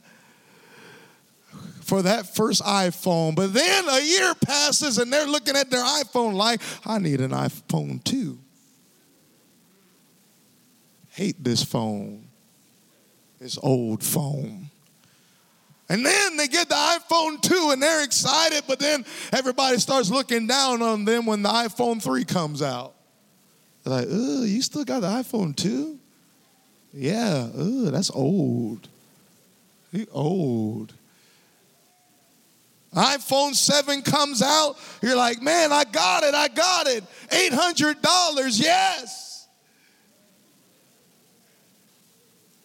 For 1.80 2.02
that 2.02 2.34
first 2.34 2.62
iPhone. 2.62 3.34
But 3.34 3.52
then 3.52 3.88
a 3.88 4.00
year 4.00 4.34
passes 4.34 4.98
and 4.98 5.12
they're 5.12 5.26
looking 5.26 5.56
at 5.56 5.70
their 5.70 5.84
iPhone 5.84 6.34
like, 6.34 6.60
I 6.84 6.98
need 6.98 7.20
an 7.20 7.30
iPhone 7.30 8.02
too. 8.04 8.38
Hate 11.10 11.42
this 11.44 11.62
phone, 11.62 12.23
this 13.44 13.58
old 13.62 14.02
phone. 14.02 14.70
And 15.90 16.04
then 16.04 16.38
they 16.38 16.48
get 16.48 16.70
the 16.70 16.74
iPhone 16.74 17.42
2 17.42 17.70
and 17.72 17.82
they're 17.82 18.02
excited, 18.02 18.64
but 18.66 18.78
then 18.78 19.04
everybody 19.34 19.76
starts 19.76 20.08
looking 20.08 20.46
down 20.46 20.80
on 20.80 21.04
them 21.04 21.26
when 21.26 21.42
the 21.42 21.50
iPhone 21.50 22.02
3 22.02 22.24
comes 22.24 22.62
out. 22.62 22.94
They're 23.82 23.98
like, 23.98 24.06
oh, 24.10 24.44
you 24.44 24.62
still 24.62 24.84
got 24.84 25.00
the 25.00 25.08
iPhone 25.08 25.54
2? 25.54 25.98
Yeah, 26.94 27.48
ugh, 27.54 27.92
that's 27.92 28.10
old. 28.10 28.88
You 29.92 30.06
old. 30.10 30.94
iPhone 32.94 33.54
7 33.54 34.00
comes 34.00 34.40
out, 34.40 34.78
you're 35.02 35.16
like, 35.16 35.42
man, 35.42 35.70
I 35.70 35.84
got 35.84 36.22
it, 36.22 36.34
I 36.34 36.48
got 36.48 36.86
it. 36.86 37.04
$800, 37.28 38.58
yes. 38.58 39.23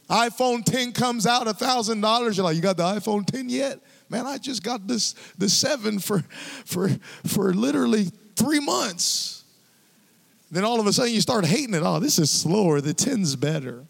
iPhone 0.09 0.65
10 0.65 0.91
comes 0.93 1.27
out, 1.27 1.45
$1,000. 1.45 2.35
You're 2.35 2.43
like, 2.43 2.55
you 2.55 2.61
got 2.61 2.77
the 2.77 2.83
iPhone 2.83 3.25
10 3.25 3.49
yet? 3.49 3.79
Man, 4.09 4.25
I 4.25 4.37
just 4.39 4.63
got 4.63 4.87
this 4.87 5.13
the 5.37 5.47
7 5.47 5.99
for, 5.99 6.21
for, 6.65 6.89
for 7.25 7.53
literally 7.53 8.05
three 8.35 8.59
months. 8.59 9.43
Then 10.49 10.63
all 10.63 10.79
of 10.79 10.87
a 10.87 10.93
sudden 10.93 11.13
you 11.13 11.21
start 11.21 11.45
hating 11.45 11.75
it. 11.75 11.83
Oh, 11.83 11.99
this 11.99 12.17
is 12.17 12.31
slower. 12.31 12.81
The 12.81 12.93
10's 12.93 13.35
better. 13.35 13.85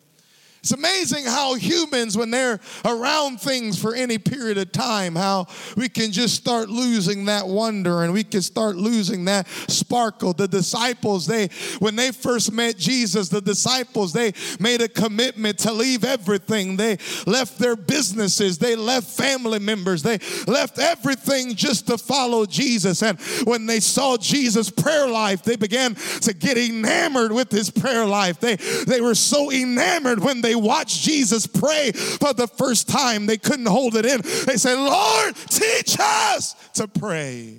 It's 0.60 0.72
amazing 0.72 1.26
how 1.26 1.56
humans, 1.56 2.18
when 2.18 2.32
they're 2.32 2.60
around 2.84 3.40
things 3.40 3.82
for 3.82 3.96
any 3.96 4.18
period 4.18 4.58
of 4.58 4.72
time, 4.74 5.16
how 5.16 5.48
we 5.78 5.88
can 5.88 6.12
just 6.12 6.36
start 6.36 6.70
losing 6.70 7.26
that 7.26 7.48
wonder 7.48 8.04
and 8.04 8.12
we 8.12 8.26
can 8.26 8.42
start 8.42 8.76
losing 8.76 9.26
that 9.26 9.48
sparkle. 9.68 10.34
The 10.34 10.50
disciples, 10.50 11.26
they, 11.26 11.48
when 11.80 11.96
they 11.96 12.12
first 12.12 12.52
met 12.52 12.78
Jesus, 12.78 13.30
the 13.30 13.40
disciples, 13.40 14.12
they 14.12 14.34
made 14.60 14.82
a 14.82 14.90
commitment 14.90 15.60
to 15.60 15.72
leave 15.72 16.04
everything. 16.04 16.76
They 16.76 16.98
left 17.26 17.58
their 17.58 17.78
businesses, 17.78 18.58
they 18.58 18.76
left 18.76 19.08
family 19.08 19.60
members, 19.60 20.04
they 20.04 20.20
left 20.46 20.78
everything 20.78 21.56
just 21.56 21.88
to 21.88 21.98
follow 21.98 22.46
Jesus. 22.46 23.02
And 23.02 23.20
when 23.46 23.66
they 23.66 23.80
saw 23.80 24.18
Jesus' 24.18 24.70
prayer 24.70 25.08
life, 25.08 25.44
they 25.44 25.56
began 25.56 25.96
to 25.96 26.34
get 26.34 26.58
enamored 26.58 27.32
with 27.32 27.50
his 27.50 27.70
prayer 27.70 28.06
life. 28.06 28.40
They, 28.40 28.58
they 28.58 29.00
were 29.00 29.16
so 29.16 29.52
enamored 29.52 30.20
when 30.20 30.42
they 30.42 30.49
they 30.50 30.56
watched 30.56 31.04
Jesus 31.04 31.46
pray 31.46 31.92
for 31.92 32.34
the 32.34 32.48
first 32.48 32.90
time, 32.90 33.28
they 33.28 33.38
couldn't 33.38 33.68
hold 33.68 33.96
it 33.96 34.04
in. 34.04 34.22
They 34.48 34.58
said, 34.58 34.80
Lord, 34.80 35.36
teach 35.36 35.96
us 36.00 36.56
to 36.74 36.88
pray. 36.88 37.58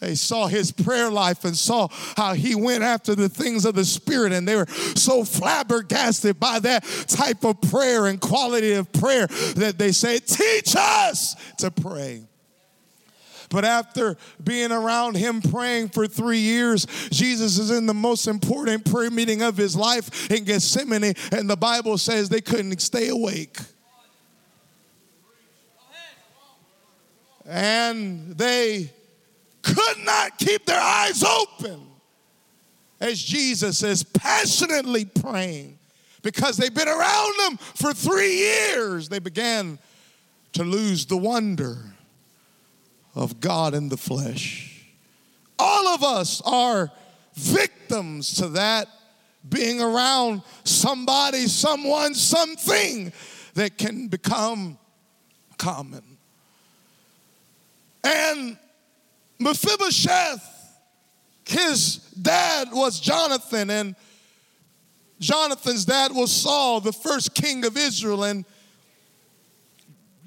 They 0.00 0.16
saw 0.16 0.48
his 0.48 0.72
prayer 0.72 1.10
life 1.10 1.44
and 1.44 1.56
saw 1.56 1.86
how 2.16 2.34
he 2.34 2.56
went 2.56 2.82
after 2.82 3.14
the 3.14 3.28
things 3.28 3.64
of 3.64 3.76
the 3.76 3.84
Spirit, 3.84 4.32
and 4.32 4.46
they 4.46 4.56
were 4.56 4.66
so 4.66 5.22
flabbergasted 5.22 6.40
by 6.40 6.58
that 6.58 6.82
type 7.06 7.44
of 7.44 7.60
prayer 7.60 8.06
and 8.06 8.20
quality 8.20 8.72
of 8.72 8.92
prayer 8.92 9.28
that 9.54 9.76
they 9.78 9.92
said, 9.92 10.26
Teach 10.26 10.74
us 10.76 11.36
to 11.58 11.70
pray. 11.70 12.24
But 13.54 13.64
after 13.64 14.16
being 14.42 14.72
around 14.72 15.16
him 15.16 15.40
praying 15.40 15.90
for 15.90 16.08
three 16.08 16.40
years, 16.40 16.88
Jesus 17.12 17.56
is 17.56 17.70
in 17.70 17.86
the 17.86 17.94
most 17.94 18.26
important 18.26 18.84
prayer 18.84 19.12
meeting 19.12 19.42
of 19.42 19.56
his 19.56 19.76
life 19.76 20.28
in 20.28 20.42
Gethsemane, 20.42 21.14
and 21.30 21.48
the 21.48 21.56
Bible 21.56 21.96
says 21.96 22.28
they 22.28 22.40
couldn't 22.40 22.80
stay 22.80 23.10
awake. 23.10 23.56
And 27.46 28.36
they 28.36 28.90
could 29.62 29.98
not 30.04 30.36
keep 30.36 30.66
their 30.66 30.80
eyes 30.80 31.22
open 31.22 31.80
as 33.00 33.22
Jesus 33.22 33.84
is 33.84 34.02
passionately 34.02 35.04
praying 35.04 35.78
because 36.22 36.56
they've 36.56 36.74
been 36.74 36.88
around 36.88 37.34
him 37.46 37.58
for 37.58 37.92
three 37.92 38.34
years. 38.34 39.08
They 39.08 39.20
began 39.20 39.78
to 40.54 40.64
lose 40.64 41.06
the 41.06 41.16
wonder 41.16 41.93
of 43.14 43.40
God 43.40 43.74
in 43.74 43.88
the 43.88 43.96
flesh. 43.96 44.84
All 45.58 45.88
of 45.88 46.02
us 46.02 46.42
are 46.44 46.90
victims 47.34 48.34
to 48.36 48.48
that, 48.50 48.88
being 49.48 49.80
around 49.80 50.42
somebody, 50.64 51.46
someone, 51.46 52.14
something 52.14 53.12
that 53.54 53.78
can 53.78 54.08
become 54.08 54.78
common. 55.58 56.02
And 58.02 58.58
Mephibosheth, 59.38 60.50
his 61.44 61.96
dad 62.20 62.68
was 62.72 63.00
Jonathan, 63.00 63.70
and 63.70 63.94
Jonathan's 65.20 65.84
dad 65.84 66.12
was 66.12 66.32
Saul, 66.32 66.80
the 66.80 66.92
first 66.92 67.34
king 67.34 67.64
of 67.64 67.76
Israel. 67.76 68.24
And 68.24 68.44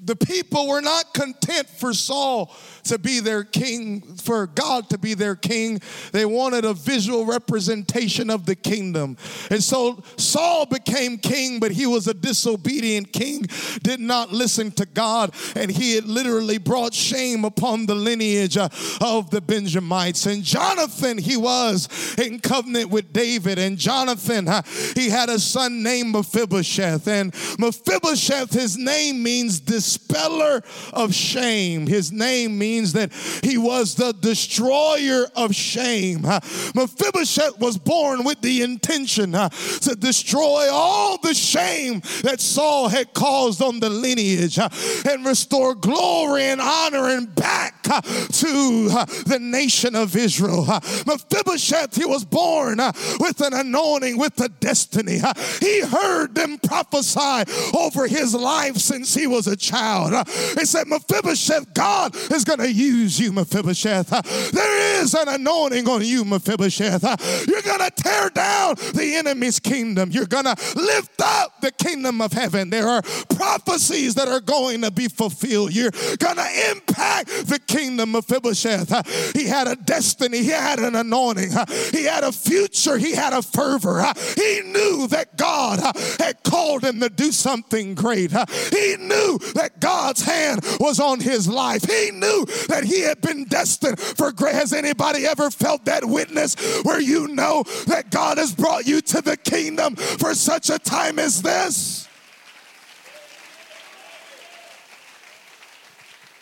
the 0.08 0.16
people 0.16 0.66
were 0.66 0.80
not 0.80 1.12
content 1.12 1.68
for 1.68 1.92
Saul 1.92 2.50
to 2.84 2.98
be 2.98 3.20
their 3.20 3.44
king, 3.44 4.16
for 4.16 4.46
God 4.46 4.88
to 4.90 4.98
be 4.98 5.12
their 5.12 5.36
king. 5.36 5.80
They 6.12 6.24
wanted 6.24 6.64
a 6.64 6.72
visual 6.72 7.26
representation 7.26 8.30
of 8.30 8.46
the 8.46 8.56
kingdom. 8.56 9.18
And 9.50 9.62
so 9.62 10.02
Saul 10.16 10.64
became 10.64 11.18
king, 11.18 11.60
but 11.60 11.72
he 11.72 11.86
was 11.86 12.08
a 12.08 12.14
disobedient 12.14 13.12
king, 13.12 13.46
did 13.82 14.00
not 14.00 14.32
listen 14.32 14.70
to 14.72 14.86
God, 14.86 15.34
and 15.54 15.70
he 15.70 15.94
had 15.94 16.06
literally 16.06 16.56
brought 16.56 16.94
shame 16.94 17.44
upon 17.44 17.84
the 17.84 17.94
lineage 17.94 18.56
uh, 18.56 18.70
of 19.02 19.28
the 19.28 19.42
Benjamites. 19.42 20.24
And 20.24 20.42
Jonathan, 20.42 21.18
he 21.18 21.36
was 21.36 22.16
in 22.18 22.40
covenant 22.40 22.88
with 22.88 23.12
David, 23.12 23.58
and 23.58 23.76
Jonathan, 23.76 24.48
he 24.94 25.10
had 25.10 25.28
a 25.28 25.38
son 25.38 25.82
named 25.82 26.14
Mephibosheth. 26.14 27.06
And 27.06 27.34
Mephibosheth, 27.58 28.54
his 28.54 28.78
name 28.78 29.22
means 29.22 29.60
dispeller 29.98 30.62
of 30.92 31.14
shame. 31.14 31.86
His 31.86 32.12
name 32.12 32.58
means 32.58 32.92
that 32.94 33.12
he 33.42 33.58
was 33.58 33.94
the 33.94 34.12
destroyer 34.12 35.26
of 35.36 35.54
shame. 35.54 36.22
Mephibosheth 36.22 37.58
was 37.58 37.78
born 37.78 38.24
with 38.24 38.40
the 38.40 38.62
intention 38.62 39.32
to 39.32 39.96
destroy 39.98 40.68
all 40.70 41.18
the 41.18 41.34
shame 41.34 42.00
that 42.22 42.40
Saul 42.40 42.88
had 42.88 43.12
caused 43.14 43.62
on 43.62 43.80
the 43.80 43.90
lineage 43.90 44.58
and 44.58 45.26
restore 45.26 45.74
glory 45.74 46.44
and 46.44 46.60
honor 46.60 47.08
and 47.08 47.34
back 47.34 47.77
Uh, 47.88 48.02
to 48.02 48.88
uh, 48.90 49.04
the 49.26 49.38
nation 49.40 49.96
of 49.96 50.14
Israel. 50.14 50.64
Uh, 50.68 50.80
Mephibosheth, 51.06 51.96
he 51.96 52.04
was 52.04 52.24
born 52.24 52.78
with 53.18 53.40
an 53.40 53.54
anointing, 53.54 54.18
with 54.18 54.38
a 54.40 54.48
destiny. 54.48 55.20
He 55.60 55.80
heard 55.80 56.34
them 56.34 56.58
prophesy 56.58 57.50
over 57.76 58.06
his 58.06 58.34
life 58.34 58.76
since 58.76 59.14
he 59.14 59.26
was 59.26 59.46
a 59.46 59.56
child. 59.56 60.12
He 60.58 60.66
said, 60.66 60.86
Mephibosheth, 60.86 61.72
God 61.72 62.14
is 62.30 62.44
going 62.44 62.58
to 62.58 62.70
use 62.70 63.18
you, 63.18 63.32
Mephibosheth. 63.32 64.08
There 64.52 65.02
is 65.02 65.14
an 65.14 65.28
anointing 65.28 65.88
on 65.88 66.04
you, 66.04 66.24
Mephibosheth. 66.24 67.02
You're 67.48 67.62
going 67.62 67.80
to 67.80 67.92
tear 67.96 68.28
down 68.30 68.74
the 68.92 69.14
enemy's 69.16 69.60
kingdom. 69.60 70.10
You're 70.10 70.26
going 70.26 70.44
to 70.44 70.56
lift 70.76 71.20
up 71.22 71.60
the 71.62 71.72
kingdom 71.72 72.20
of 72.20 72.32
heaven. 72.32 72.68
There 72.70 72.86
are 72.86 73.02
prophecies 73.34 74.14
that 74.16 74.28
are 74.28 74.40
going 74.40 74.82
to 74.82 74.90
be 74.90 75.08
fulfilled. 75.08 75.74
You're 75.74 75.92
going 76.18 76.36
to 76.36 76.70
impact 76.70 77.28
the 77.46 77.58
kingdom 77.58 77.77
kingdom, 77.78 78.12
Mephibosheth, 78.12 79.34
he 79.34 79.44
had 79.44 79.68
a 79.68 79.76
destiny, 79.76 80.38
he 80.38 80.50
had 80.50 80.78
an 80.80 80.96
anointing, 80.96 81.50
he 81.92 82.04
had 82.04 82.24
a 82.24 82.32
future, 82.32 82.98
he 82.98 83.14
had 83.14 83.32
a 83.32 83.42
fervor. 83.42 84.02
He 84.36 84.62
knew 84.62 85.06
that 85.08 85.36
God 85.36 85.80
had 86.18 86.42
called 86.42 86.82
him 86.82 87.00
to 87.00 87.08
do 87.08 87.30
something 87.30 87.94
great. 87.94 88.32
He 88.32 88.96
knew 88.96 89.38
that 89.54 89.80
God's 89.80 90.22
hand 90.22 90.60
was 90.80 90.98
on 90.98 91.20
his 91.20 91.48
life. 91.48 91.84
He 91.84 92.10
knew 92.10 92.44
that 92.68 92.84
he 92.84 93.00
had 93.02 93.20
been 93.20 93.44
destined 93.44 94.00
for 94.00 94.32
great. 94.32 94.54
Has 94.54 94.72
anybody 94.72 95.26
ever 95.26 95.50
felt 95.50 95.84
that 95.84 96.04
witness 96.04 96.56
where 96.82 97.00
you 97.00 97.28
know 97.28 97.62
that 97.86 98.10
God 98.10 98.38
has 98.38 98.54
brought 98.54 98.86
you 98.86 99.00
to 99.02 99.22
the 99.22 99.36
kingdom 99.36 99.94
for 99.94 100.34
such 100.34 100.70
a 100.70 100.78
time 100.78 101.18
as 101.18 101.42
this? 101.42 102.08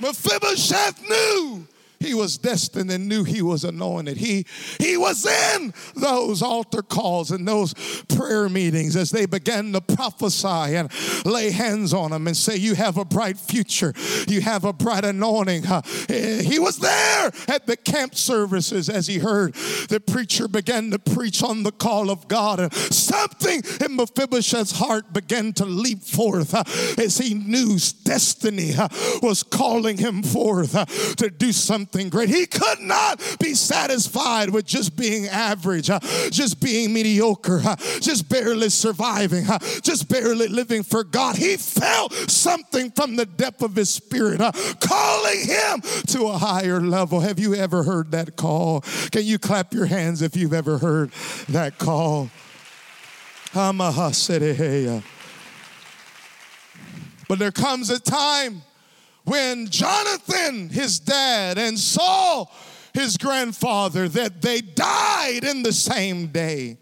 Mephibosheth 0.01 1.03
knew 1.09 1.67
he 2.01 2.15
was 2.15 2.39
destined 2.39 2.91
and 2.91 3.09
knew 3.09 3.25
he 3.25 3.43
was 3.43 3.65
anointed. 3.65 4.17
He, 4.17 4.47
he 4.79 4.97
was 4.97 5.27
in 5.27 5.73
those 5.95 6.43
altar 6.43 6.83
calls 6.83 7.31
and 7.31 7.47
those 7.47 7.75
prayer 8.09 8.49
meetings 8.49 8.97
as 8.97 9.11
they 9.11 9.27
began 9.27 9.73
to 9.73 9.81
prophesy 9.81 10.77
and 10.77 10.91
lay 11.25 11.51
hands 11.51 11.93
on 11.93 12.13
him 12.13 12.27
and 12.27 12.37
say, 12.37 12.57
You 12.57 12.75
have 12.75 12.99
a 12.99 13.05
bright 13.05 13.39
future, 13.39 13.93
you 14.29 14.41
have 14.41 14.65
a 14.65 14.73
bright 14.73 15.05
anointing. 15.05 15.65
Eh, 15.67 16.43
he 16.43 16.59
was 16.59 16.79
there 16.79 17.33
at 17.49 17.67
the 17.67 17.77
camp 17.77 18.15
services 18.15 18.89
as 18.89 19.07
he 19.07 19.19
heard 19.19 19.55
the 19.89 20.01
preacher 20.01 20.49
began 20.49 20.91
to 20.91 20.99
preach 20.99 21.43
on 21.43 21.63
the 21.63 21.73
call 21.73 22.11
of 22.11 22.29
God, 22.29 22.61
and 22.61 22.73
something 22.73 23.63
in 23.85 23.97
Mephibosheth's 23.97 24.79
heart 24.79 25.13
began 25.13 25.53
to 25.55 25.65
leap 25.65 26.03
forth 26.03 26.55
as 26.99 27.19
he 27.19 27.35
knew 27.35 27.79
destiny 28.05 28.73
was 29.23 29.43
calling 29.43 29.99
him 29.99 30.23
forth 30.23 31.17
to 31.17 31.31
do 31.31 31.53
something 31.53 31.86
something 31.87 32.09
great. 32.09 32.29
He 32.29 32.47
could 32.47 32.81
not 32.81 33.21
be 33.41 33.55
satisfied 33.55 34.51
with 34.51 34.67
just 34.67 34.97
being 34.97 35.27
average, 35.27 35.89
just 36.31 36.61
being 36.61 36.93
mediocre, 36.93 37.63
just 38.01 38.29
barely 38.29 38.71
surviving, 38.71 39.45
just 39.83 40.09
barely 40.09 40.49
living 40.49 40.83
for 40.83 41.05
God. 41.05 41.37
He 41.37 41.57
felt 41.57 42.13
something 42.13 42.91
from 42.91 43.15
the 43.15 43.27
depth 43.27 43.63
of 43.63 43.77
his 43.77 43.89
spirit 43.89 44.41
calling 44.81 45.47
him 45.47 45.81
to 46.09 46.27
a 46.27 46.37
higher 46.39 46.81
level. 46.81 47.21
Have 47.21 47.39
you 47.39 47.55
ever 47.55 47.85
heard 47.85 48.11
that 48.11 48.35
call? 48.37 48.81
Can 49.13 49.25
you 49.25 49.39
clap 49.39 49.73
your 49.73 49.87
hands 49.87 50.23
if 50.23 50.37
you've 50.37 50.55
ever 50.55 50.79
heard 50.79 51.13
that 51.49 51.79
call? 51.79 52.31
But 57.29 57.39
there 57.39 57.53
comes 57.53 57.91
a 57.91 58.01
time 58.01 58.63
when 59.27 59.69
Jonathan, 59.69 60.69
his 60.69 61.01
dad, 61.01 61.59
and 61.59 61.79
Saul, 61.79 62.51
his 62.95 63.17
grandfather, 63.17 64.09
that 64.09 64.41
they 64.41 64.61
died 64.61 65.43
in 65.43 65.63
the 65.63 65.73
same 65.73 66.29
day. 66.29 66.79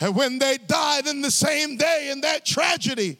And 0.00 0.14
when 0.14 0.38
they 0.38 0.56
died 0.56 1.06
in 1.06 1.20
the 1.20 1.30
same 1.30 1.76
day 1.76 2.10
in 2.10 2.20
that 2.22 2.46
tragedy, 2.46 3.18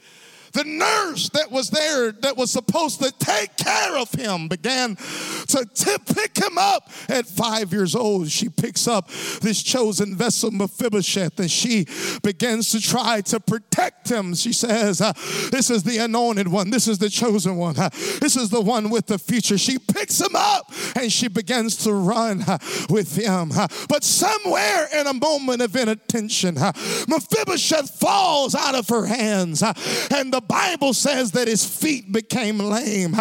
the 0.52 0.64
nurse 0.64 1.28
that 1.30 1.50
was 1.50 1.70
there 1.70 2.12
that 2.12 2.36
was 2.36 2.50
supposed 2.50 3.02
to 3.02 3.10
take 3.12 3.56
care 3.56 3.96
of 3.96 4.10
him 4.12 4.48
began 4.48 4.96
to 4.96 5.66
tip, 5.74 6.04
pick 6.06 6.36
him 6.36 6.58
up 6.58 6.90
at 7.08 7.26
five 7.26 7.72
years 7.72 7.94
old. 7.94 8.30
She 8.30 8.48
picks 8.48 8.86
up 8.86 9.08
this 9.40 9.62
chosen 9.62 10.14
vessel, 10.16 10.50
Mephibosheth, 10.50 11.38
and 11.40 11.50
she 11.50 11.86
begins 12.22 12.70
to 12.72 12.80
try 12.80 13.22
to 13.22 13.40
protect 13.40 14.10
him. 14.10 14.34
She 14.34 14.52
says, 14.52 15.00
uh, 15.00 15.12
This 15.50 15.70
is 15.70 15.82
the 15.82 15.98
anointed 15.98 16.48
one, 16.48 16.70
this 16.70 16.86
is 16.86 16.98
the 16.98 17.08
chosen 17.08 17.56
one, 17.56 17.78
uh, 17.78 17.88
this 18.20 18.36
is 18.36 18.50
the 18.50 18.60
one 18.60 18.90
with 18.90 19.06
the 19.06 19.18
future. 19.18 19.56
She 19.56 19.78
picks 19.78 20.20
him 20.20 20.34
up 20.36 20.70
and 20.96 21.10
she 21.10 21.28
begins 21.28 21.76
to 21.84 21.94
run 21.94 22.42
uh, 22.42 22.58
with 22.90 23.16
him. 23.16 23.52
But 23.88 24.04
somewhere 24.04 24.88
in 24.94 25.06
a 25.06 25.14
moment 25.14 25.62
of 25.62 25.74
inattention, 25.74 26.54
Mephibosheth 26.54 27.90
falls 27.98 28.54
out 28.54 28.74
of 28.74 28.88
her 28.88 29.06
hands, 29.06 29.62
and 29.62 30.32
the 30.32 30.41
Bible 30.48 30.94
says 30.94 31.32
that 31.32 31.48
his 31.48 31.64
feet 31.64 32.12
became 32.12 32.58
lame 32.58 33.14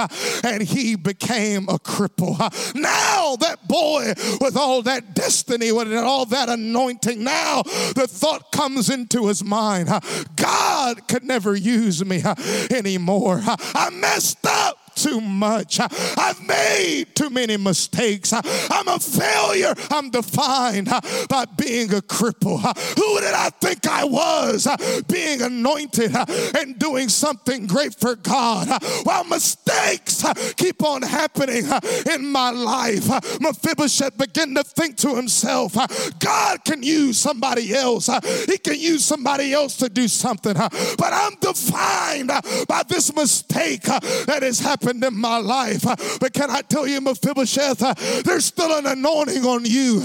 and 0.44 0.62
he 0.62 0.96
became 0.96 1.68
a 1.70 1.80
cripple. 1.80 2.38
Now, 2.76 3.36
that 3.38 3.68
boy 3.68 4.14
with 4.40 4.58
all 4.58 4.82
that 4.84 5.14
destiny, 5.14 5.72
with 5.72 5.94
all 5.94 6.26
that 6.26 6.50
anointing, 6.50 7.24
now 7.24 7.64
the 7.64 8.08
thought 8.10 8.52
comes 8.52 8.90
into 8.90 9.28
his 9.28 9.44
mind 9.44 9.90
God 10.36 11.08
could 11.08 11.24
never 11.24 11.56
use 11.56 12.04
me 12.04 12.24
anymore. 12.70 13.42
I 13.46 13.90
messed 13.92 14.46
up 14.46 14.78
too 14.96 15.22
much. 15.22 15.80
I've 15.80 16.42
made 16.46 17.16
too 17.16 17.30
many 17.30 17.58
mistakes. 17.58 18.34
I'm 18.34 18.88
a 18.88 19.00
failure. 19.00 19.74
I'm 19.90 20.10
defined 20.10 20.90
by 21.30 21.46
being 21.58 21.94
a 21.94 22.02
cripple. 22.02 22.60
Who 22.98 23.20
did 23.20 23.34
I 23.34 23.50
think 23.50 23.88
I 23.88 24.04
was? 24.04 24.68
Being 25.08 25.42
anointed 25.42 26.16
and 26.58 26.78
doing 26.78 27.10
something 27.10 27.68
great 27.68 27.96
for 27.96 28.16
God. 28.16 28.68
While 29.04 29.24
mistakes 29.26 30.26
keep 30.58 30.84
on 30.84 31.02
happening 31.02 31.64
in 32.12 32.32
my 32.32 32.52
life, 32.52 33.08
Mephibosheth 33.40 34.18
began 34.18 34.56
to 34.56 34.64
think 34.64 34.98
to 34.98 35.16
himself, 35.16 35.74
God 36.20 36.66
can 36.66 36.84
use 36.84 37.18
somebody 37.18 37.74
else. 37.74 38.10
He 38.46 38.58
can 38.58 38.80
use 38.80 39.06
somebody 39.06 39.54
else 39.54 39.78
to 39.78 39.90
do 39.90 40.08
something. 40.08 40.54
But 40.54 41.14
I'm 41.14 41.36
defined 41.40 42.32
by 42.68 42.84
this 42.88 43.16
mistake 43.16 43.84
that 43.84 44.40
has 44.42 44.60
happened 44.60 44.81
happened 44.82 45.04
in 45.04 45.16
my 45.16 45.38
life. 45.38 45.84
But 46.20 46.34
can 46.34 46.50
I 46.50 46.62
tell 46.62 46.88
you, 46.88 47.02
Mephibosheth, 47.02 48.24
there's 48.24 48.46
still 48.46 48.78
an 48.78 48.86
anointing 48.86 49.46
on 49.46 49.66
you. 49.66 50.02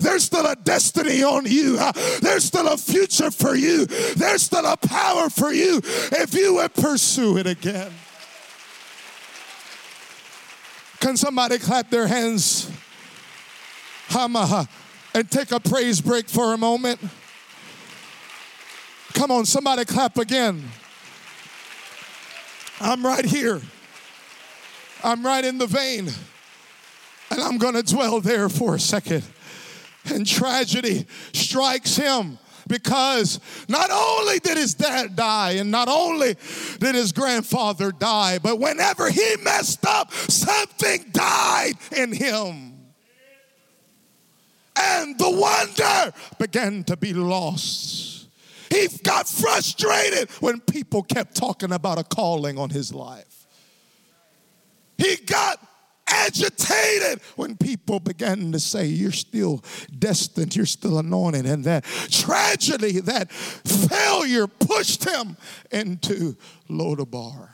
There's 0.00 0.24
still 0.24 0.46
a 0.46 0.56
destiny 0.56 1.22
on 1.22 1.46
you. 1.46 1.78
There's 2.20 2.44
still 2.44 2.68
a 2.68 2.76
future 2.76 3.30
for 3.30 3.54
you. 3.54 3.86
There's 3.86 4.42
still 4.42 4.66
a 4.66 4.76
power 4.76 5.30
for 5.30 5.52
you 5.52 5.80
if 5.84 6.34
you 6.34 6.54
would 6.56 6.74
pursue 6.74 7.38
it 7.38 7.46
again. 7.46 7.92
Can 11.00 11.16
somebody 11.16 11.58
clap 11.58 11.90
their 11.90 12.06
hands? 12.06 12.70
And 14.10 15.30
take 15.30 15.52
a 15.52 15.60
praise 15.60 16.00
break 16.00 16.28
for 16.28 16.54
a 16.54 16.58
moment. 16.58 17.00
Come 19.14 19.30
on, 19.30 19.46
somebody 19.46 19.84
clap 19.84 20.18
again. 20.18 20.64
I'm 22.80 23.04
right 23.04 23.24
here. 23.24 23.60
I'm 25.04 25.24
right 25.24 25.44
in 25.44 25.58
the 25.58 25.66
vein. 25.66 26.08
And 27.30 27.40
I'm 27.40 27.58
going 27.58 27.74
to 27.74 27.82
dwell 27.82 28.20
there 28.20 28.48
for 28.48 28.74
a 28.74 28.80
second. 28.80 29.22
And 30.06 30.26
tragedy 30.26 31.06
strikes 31.32 31.96
him 31.96 32.38
because 32.66 33.40
not 33.68 33.90
only 33.90 34.38
did 34.38 34.56
his 34.56 34.74
dad 34.74 35.16
die 35.16 35.52
and 35.52 35.70
not 35.70 35.88
only 35.88 36.36
did 36.78 36.94
his 36.94 37.12
grandfather 37.12 37.90
die, 37.90 38.38
but 38.38 38.58
whenever 38.58 39.10
he 39.10 39.36
messed 39.42 39.84
up, 39.86 40.12
something 40.12 41.04
died 41.12 41.74
in 41.96 42.12
him. 42.12 42.74
And 44.76 45.18
the 45.18 45.30
wonder 45.30 46.12
began 46.38 46.84
to 46.84 46.96
be 46.96 47.12
lost. 47.12 48.28
He 48.70 48.86
got 49.02 49.28
frustrated 49.28 50.30
when 50.40 50.60
people 50.60 51.02
kept 51.02 51.34
talking 51.34 51.72
about 51.72 51.98
a 51.98 52.04
calling 52.04 52.58
on 52.58 52.70
his 52.70 52.94
life. 52.94 53.37
He 54.98 55.16
got 55.16 55.58
agitated 56.08 57.20
when 57.36 57.56
people 57.56 58.00
began 58.00 58.52
to 58.52 58.58
say, 58.58 58.86
You're 58.86 59.12
still 59.12 59.64
destined, 59.98 60.56
you're 60.56 60.66
still 60.66 60.98
anointed. 60.98 61.46
And 61.46 61.64
that 61.64 61.84
tragedy, 62.10 63.00
that 63.00 63.30
failure 63.32 64.46
pushed 64.46 65.04
him 65.04 65.36
into 65.70 66.36
Lodabar. 66.68 67.50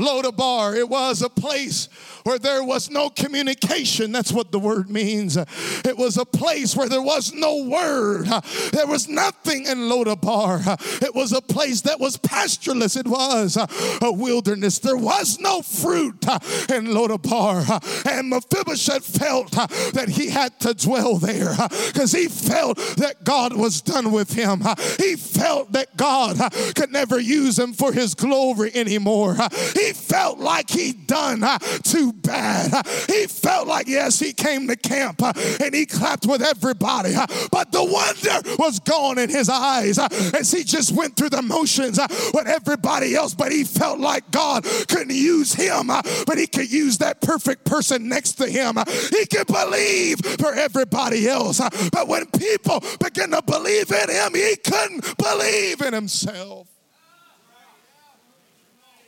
Lodabar. 0.00 0.76
It 0.76 0.88
was 0.88 1.22
a 1.22 1.28
place 1.28 1.88
where 2.24 2.38
there 2.38 2.64
was 2.64 2.90
no 2.90 3.10
communication. 3.10 4.12
That's 4.12 4.32
what 4.32 4.52
the 4.52 4.58
word 4.58 4.90
means. 4.90 5.36
It 5.36 5.96
was 5.96 6.16
a 6.16 6.24
place 6.24 6.76
where 6.76 6.88
there 6.88 7.02
was 7.02 7.32
no 7.32 7.64
word. 7.64 8.26
There 8.72 8.86
was 8.86 9.08
nothing 9.08 9.66
in 9.66 9.78
Lodabar. 9.88 11.02
It 11.02 11.14
was 11.14 11.32
a 11.32 11.40
place 11.40 11.82
that 11.82 12.00
was 12.00 12.16
pastureless. 12.16 12.96
It 12.96 13.06
was 13.06 13.56
a 13.56 14.12
wilderness. 14.12 14.78
There 14.78 14.96
was 14.96 15.38
no 15.38 15.62
fruit 15.62 16.24
in 16.68 16.86
Lodabar. 16.86 18.06
And 18.06 18.30
Mephibosheth 18.30 19.04
felt 19.04 19.52
that 19.52 20.08
he 20.08 20.30
had 20.30 20.58
to 20.60 20.74
dwell 20.74 21.16
there 21.16 21.54
because 21.86 22.12
he 22.12 22.28
felt 22.28 22.78
that 22.96 23.24
God 23.24 23.56
was 23.56 23.80
done 23.80 24.12
with 24.12 24.32
him. 24.32 24.62
He 24.98 25.16
felt 25.16 25.72
that 25.72 25.96
God 25.96 26.38
could 26.74 26.92
never 26.92 27.18
use 27.18 27.58
him 27.58 27.72
for 27.72 27.92
his 27.92 28.14
glory 28.14 28.70
anymore. 28.74 29.36
He 29.74 29.89
he 29.90 29.94
felt 29.94 30.38
like 30.38 30.70
he'd 30.70 31.08
done 31.08 31.42
uh, 31.42 31.58
too 31.82 32.12
bad. 32.12 32.86
He 33.08 33.26
felt 33.26 33.66
like, 33.66 33.88
yes, 33.88 34.20
he 34.20 34.32
came 34.32 34.68
to 34.68 34.76
camp 34.76 35.20
uh, 35.20 35.32
and 35.60 35.74
he 35.74 35.84
clapped 35.84 36.26
with 36.26 36.42
everybody, 36.42 37.14
uh, 37.14 37.26
but 37.50 37.72
the 37.72 37.82
wonder 37.82 38.56
was 38.56 38.78
gone 38.78 39.18
in 39.18 39.30
his 39.30 39.48
eyes 39.48 39.98
as 39.98 40.52
he 40.52 40.62
just 40.62 40.92
went 40.92 41.16
through 41.16 41.30
the 41.30 41.42
motions 41.42 41.98
with 42.32 42.46
everybody 42.46 43.16
else, 43.16 43.34
but 43.34 43.50
he 43.50 43.64
felt 43.64 43.98
like 43.98 44.30
God 44.30 44.64
couldn't 44.88 45.10
use 45.10 45.54
him, 45.54 45.88
but 45.88 46.38
he 46.38 46.46
could 46.46 46.70
use 46.70 46.98
that 46.98 47.20
perfect 47.20 47.64
person 47.64 48.08
next 48.08 48.34
to 48.34 48.46
him. 48.46 48.76
He 49.10 49.26
could 49.26 49.48
believe 49.48 50.20
for 50.38 50.54
everybody 50.54 51.28
else, 51.28 51.60
but 51.90 52.06
when 52.06 52.26
people 52.26 52.80
began 53.00 53.30
to 53.30 53.42
believe 53.42 53.90
in 53.90 54.08
him, 54.08 54.34
he 54.34 54.54
couldn't 54.56 55.18
believe 55.18 55.80
in 55.80 55.92
himself. 55.92 56.68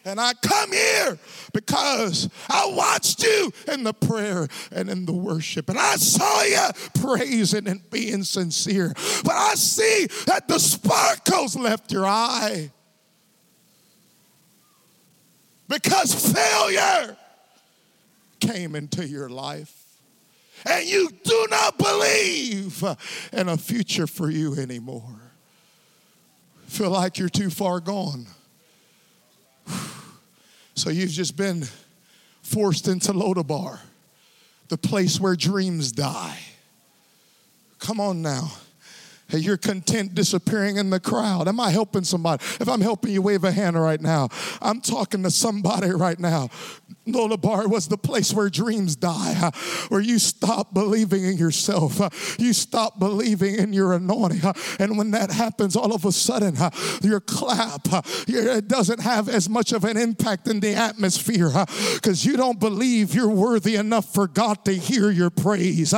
And 0.05 0.21
I 0.21 0.33
come 0.35 0.73
here 0.73 1.19
because 1.53 2.29
I 2.49 2.67
watched 2.75 3.23
you 3.23 3.53
in 3.73 3.85
the 3.85 3.93
prayer 3.93 4.49
and 4.73 4.91
in 4.91 5.07
the 5.07 5.12
worship. 5.12 5.69
And 5.69 5.79
I 5.79 5.95
saw 5.97 6.43
you 6.43 6.69
praising 7.01 7.69
and 7.69 7.88
being 7.91 8.25
sincere. 8.25 8.93
But 9.25 9.35
I 9.35 9.55
see 9.55 10.09
that 10.27 10.49
the 10.49 10.59
sparkles 10.59 11.55
left 11.55 11.93
your 11.93 12.07
eye. 12.07 12.71
Because 15.69 16.33
failure 16.33 17.17
came 18.41 18.75
into 18.75 19.07
your 19.07 19.29
life. 19.29 19.83
And 20.67 20.87
you 20.87 21.11
do 21.25 21.47
not 21.51 21.79
believe 21.79 22.85
in 23.33 23.49
a 23.49 23.57
future 23.57 24.07
for 24.07 24.31
you 24.31 24.55
anymore. 24.57 25.33
Feel 26.67 26.91
like 26.91 27.19
you're 27.19 27.29
too 27.29 27.51
far 27.51 27.81
gone. 27.81 28.27
So 30.75 30.90
you've 30.90 31.11
just 31.11 31.37
been 31.37 31.64
forced 32.42 32.88
into 32.88 33.12
Lodabar, 33.12 33.79
the 34.68 34.79
place 34.79 35.20
where 35.20 35.37
dreams 35.37 35.92
die. 35.92 36.38
Come 37.79 38.01
on 38.01 38.22
now. 38.22 38.53
Hey, 39.29 39.38
you're 39.38 39.57
content 39.57 40.14
disappearing 40.14 40.77
in 40.77 40.90
the 40.90 41.01
crowd. 41.01 41.48
Am 41.48 41.59
I 41.59 41.70
helping 41.70 42.05
somebody? 42.05 42.44
If 42.61 42.68
I'm 42.68 42.83
helping 42.83 43.12
you, 43.12 43.22
wave 43.22 43.44
a 43.44 43.51
hand 43.51 43.81
right 43.81 44.01
now. 44.01 44.29
I'm 44.61 44.81
talking 44.83 45.22
to 45.22 45.31
somebody 45.31 45.90
right 45.90 46.18
now. 46.18 46.51
Lodabar 47.07 47.69
was 47.69 47.88
the 47.88 47.99
place 47.99 48.33
where 48.33 48.49
dreams 48.49 48.97
die, 48.97 49.51
where 49.88 50.01
you 50.01 50.19
stop 50.19 50.73
believing 50.73 51.25
in 51.25 51.37
yourself. 51.37 52.01
You 52.38 52.53
stop 52.53 52.99
believing 52.99 53.57
in 53.57 53.73
your 53.73 53.93
anointing. 53.93 54.41
And 54.79 54.97
when 54.97 55.11
that 55.12 55.31
happens, 55.31 55.77
all 55.77 55.95
of 55.95 56.05
a 56.05 56.12
sudden, 56.12 56.57
your 57.03 57.21
clap, 57.21 57.88
it 58.29 58.69
doesn't 58.69 59.01
have 59.01 59.29
as 59.29 59.49
much 59.49 59.73
of 59.73 59.85
an 59.85 59.97
impact 59.97 60.49
in 60.49 60.61
the 60.61 60.75
atmosphere 60.75 61.51
because 61.95 62.25
you 62.25 62.37
don't 62.37 62.61
believe 62.61 63.15
you're 63.15 63.29
worthy 63.29 63.75
enough 63.75 64.12
for 64.12 64.29
God 64.29 64.65
to 64.65 64.73
hear 64.73 65.11
your 65.11 65.31
praise. 65.31 65.93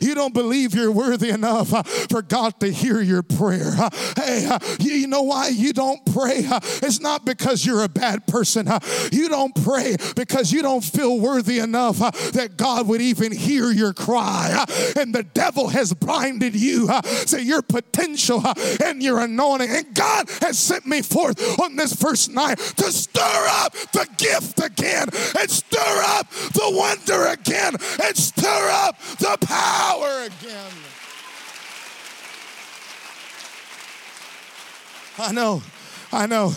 You 0.00 0.14
don't 0.14 0.34
believe 0.34 0.74
you're 0.74 0.92
worthy 0.92 1.30
enough 1.30 1.68
for 2.10 2.22
God 2.22 2.60
to 2.60 2.70
hear 2.70 3.00
your 3.00 3.22
prayer. 3.22 3.72
Hey, 4.16 4.48
you 4.78 5.06
know 5.06 5.22
why 5.22 5.48
you 5.48 5.72
don't 5.72 6.04
pray? 6.12 6.42
It's 6.82 7.00
not 7.00 7.24
because 7.24 7.64
you're 7.64 7.82
a 7.82 7.88
bad 7.88 8.26
person. 8.26 8.68
You 9.10 9.28
don't 9.28 9.54
pray 9.64 9.96
because 10.16 10.49
you 10.52 10.62
don't 10.62 10.84
feel 10.84 11.18
worthy 11.18 11.58
enough 11.58 12.00
uh, 12.02 12.10
that 12.32 12.56
God 12.56 12.88
would 12.88 13.00
even 13.00 13.32
hear 13.32 13.70
your 13.70 13.92
cry. 13.92 14.50
uh, 14.54 15.00
And 15.00 15.14
the 15.14 15.22
devil 15.22 15.68
has 15.68 15.92
blinded 15.94 16.54
you 16.54 16.88
uh, 16.90 17.02
to 17.02 17.42
your 17.42 17.62
potential 17.62 18.42
and 18.84 19.02
your 19.02 19.20
anointing. 19.20 19.70
And 19.70 19.94
God 19.94 20.28
has 20.40 20.58
sent 20.58 20.86
me 20.86 21.02
forth 21.02 21.60
on 21.60 21.76
this 21.76 21.94
first 21.94 22.30
night 22.30 22.58
to 22.58 22.92
stir 22.92 23.46
up 23.50 23.72
the 23.92 24.06
gift 24.18 24.62
again 24.64 25.08
and 25.38 25.50
stir 25.50 26.02
up 26.04 26.28
the 26.30 26.70
wonder 26.72 27.26
again 27.26 27.74
and 28.02 28.16
stir 28.16 28.70
up 28.70 28.98
the 29.18 29.36
power 29.46 30.24
again. 30.24 30.72
I 35.18 35.32
know, 35.32 35.62
I 36.12 36.26
know. 36.26 36.54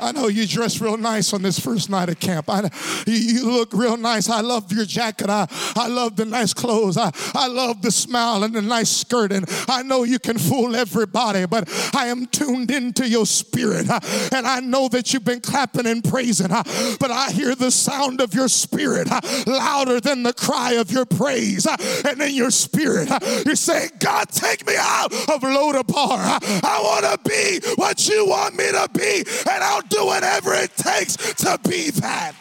I 0.00 0.12
know 0.12 0.28
you 0.28 0.46
dress 0.46 0.80
real 0.80 0.96
nice 0.96 1.32
on 1.32 1.42
this 1.42 1.58
first 1.58 1.90
night 1.90 2.08
of 2.08 2.20
camp. 2.20 2.48
I, 2.48 2.70
you, 3.06 3.14
you 3.14 3.50
look 3.50 3.72
real 3.72 3.96
nice. 3.96 4.28
I 4.28 4.40
love 4.40 4.72
your 4.72 4.84
jacket. 4.84 5.28
I, 5.28 5.46
I 5.76 5.88
love 5.88 6.16
the 6.16 6.24
nice 6.24 6.54
clothes. 6.54 6.96
I, 6.96 7.10
I 7.34 7.48
love 7.48 7.82
the 7.82 7.90
smile 7.90 8.44
and 8.44 8.54
the 8.54 8.62
nice 8.62 8.90
skirt. 8.90 9.32
And 9.32 9.46
I 9.68 9.82
know 9.82 10.04
you 10.04 10.18
can 10.18 10.38
fool 10.38 10.76
everybody, 10.76 11.46
but 11.46 11.68
I 11.94 12.06
am 12.06 12.26
tuned 12.26 12.70
into 12.70 13.08
your 13.08 13.26
spirit. 13.26 13.88
And 14.32 14.46
I 14.46 14.60
know 14.60 14.88
that 14.88 15.12
you've 15.12 15.24
been 15.24 15.40
clapping 15.40 15.86
and 15.86 16.02
praising, 16.02 16.48
but 16.48 17.10
I 17.10 17.30
hear 17.32 17.54
the 17.54 17.70
sound 17.70 18.20
of 18.20 18.34
your 18.34 18.48
spirit 18.48 19.08
louder 19.46 20.00
than 20.00 20.22
the 20.22 20.32
cry 20.32 20.72
of 20.74 20.90
your 20.90 21.04
praise. 21.04 21.66
And 22.04 22.20
in 22.20 22.34
your 22.34 22.50
spirit, 22.50 23.08
you're 23.44 23.56
saying, 23.56 23.90
God, 23.98 24.28
take 24.30 24.66
me 24.66 24.74
out 24.78 25.12
of 25.12 25.42
Lodabar. 25.42 26.38
I 26.64 26.80
want 26.82 27.04
to 27.04 27.28
be 27.28 27.60
what 27.76 28.08
you 28.08 28.26
want 28.26 28.56
me 28.56 28.70
to 28.70 28.88
be, 28.92 29.24
and 29.50 29.64
I'll 29.64 29.82
do 29.88 30.06
whatever 30.06 30.54
it 30.54 30.74
takes 30.76 31.16
to 31.16 31.58
be 31.68 31.90
that. 31.90 32.34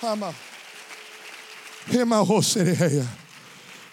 Hama. 0.00 0.34
city, 1.88 2.24
Hosea. 2.24 3.06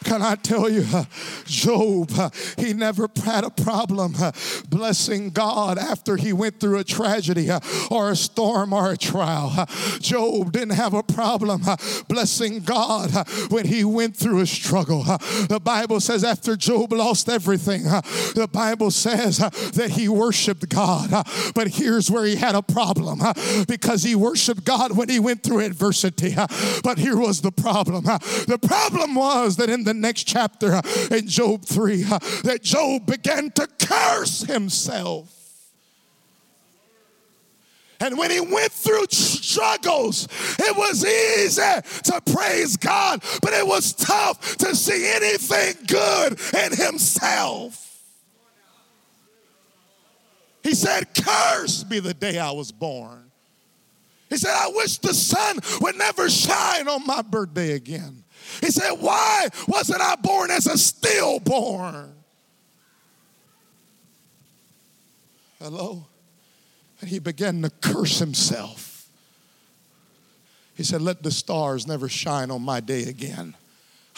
Can 0.04 0.22
I 0.22 0.36
tell 0.36 0.70
you, 0.70 0.86
uh, 0.94 1.06
Job, 1.46 2.12
uh, 2.18 2.30
he 2.58 2.74
never 2.74 3.08
had 3.24 3.44
a 3.44 3.50
problem 3.50 4.16
uh, 4.20 4.32
blessing 4.68 5.30
God 5.30 5.78
after 5.78 6.18
he 6.18 6.34
went 6.34 6.60
through 6.60 6.80
a 6.80 6.84
tragedy 6.84 7.52
uh, 7.52 7.60
or 7.92 8.12
a 8.12 8.16
storm 8.16 8.74
or 8.74 8.92
a 8.92 8.98
trial. 8.98 9.54
Uh, 9.56 9.66
Job 10.00 10.52
didn't 10.52 10.72
have 10.72 10.94
a 10.94 11.04
problem 11.04 11.62
uh, 11.68 11.78
blessing 12.08 12.62
God 12.62 13.12
when 13.50 13.66
he 13.66 13.84
went 13.84 14.16
through 14.16 14.40
a 14.40 14.48
struggle. 14.48 15.04
The 15.04 15.62
Bible 15.64 16.00
says 16.00 16.24
after 16.24 16.56
Job 16.56 16.94
lost 16.94 17.30
everything, 17.30 17.84
the 17.84 18.50
Bible 18.52 18.92
says 18.92 19.38
that 19.38 19.92
he 19.92 20.10
worshiped 20.10 20.68
God. 20.70 21.12
But 21.54 21.68
here's 21.68 22.10
where 22.10 22.26
he 22.26 22.36
had 22.36 22.56
a 22.56 22.64
problem 22.64 23.22
because 23.68 24.04
he 24.04 24.16
worshiped 24.16 24.66
God 24.66 24.98
when 24.98 25.10
he 25.10 25.20
went 25.20 25.44
through 25.44 25.60
adversity. 25.60 26.36
But 26.84 26.98
here 26.98 27.18
was 27.18 27.42
the 27.42 27.52
problem. 27.52 28.04
The 28.04 28.60
problem 28.62 29.16
was 29.16 29.58
that 29.58 29.70
in 29.70 29.84
the 29.84 29.91
next 29.94 30.24
chapter 30.24 30.76
uh, 30.76 30.82
in 31.12 31.28
Job 31.28 31.66
3, 31.66 32.04
uh, 32.04 32.20
that 32.44 32.62
Job 32.62 33.06
began 33.06 33.52
to 33.52 33.68
curse 33.80 34.42
himself. 34.42 35.38
And 38.02 38.18
when 38.18 38.32
he 38.32 38.40
went 38.40 38.72
through 38.72 39.06
struggles, 39.12 40.28
it 40.58 40.76
was 40.76 41.06
easy 41.06 41.62
to 42.06 42.22
praise 42.34 42.76
God, 42.76 43.24
but 43.44 43.54
it 43.54 43.66
was 43.66 43.94
tough 43.94 44.58
to 44.58 44.76
see 44.76 45.08
anything 45.08 45.86
good 45.86 46.40
in 46.56 46.76
himself. 46.76 47.88
He 50.64 50.74
said, 50.74 51.14
Cursed 51.14 51.90
be 51.90 52.00
the 52.00 52.14
day 52.14 52.40
I 52.40 52.52
was 52.52 52.72
born. 52.72 53.32
He 54.30 54.38
said, 54.38 54.52
I 54.52 54.72
wish 54.74 54.98
the 54.98 55.14
sun 55.14 55.60
would 55.82 55.98
never 55.98 56.30
shine 56.30 56.88
on 56.88 57.06
my 57.06 57.22
birthday 57.22 57.74
again. 57.74 58.21
He 58.60 58.72
said, 58.72 58.92
Why 58.94 59.48
wasn't 59.68 60.02
I 60.02 60.16
born 60.16 60.52
as 60.52 60.68
a 60.68 60.78
stillborn? 60.78 62.14
Hello? 65.60 66.06
And 67.00 67.10
he 67.10 67.20
began 67.20 67.62
to 67.62 67.70
curse 67.70 68.20
himself. 68.20 69.08
He 70.76 70.84
said, 70.84 71.02
Let 71.02 71.24
the 71.24 71.32
stars 71.32 71.88
never 71.88 72.10
shine 72.10 72.52
on 72.52 72.62
my 72.62 72.80
day 72.80 73.04
again. 73.04 73.56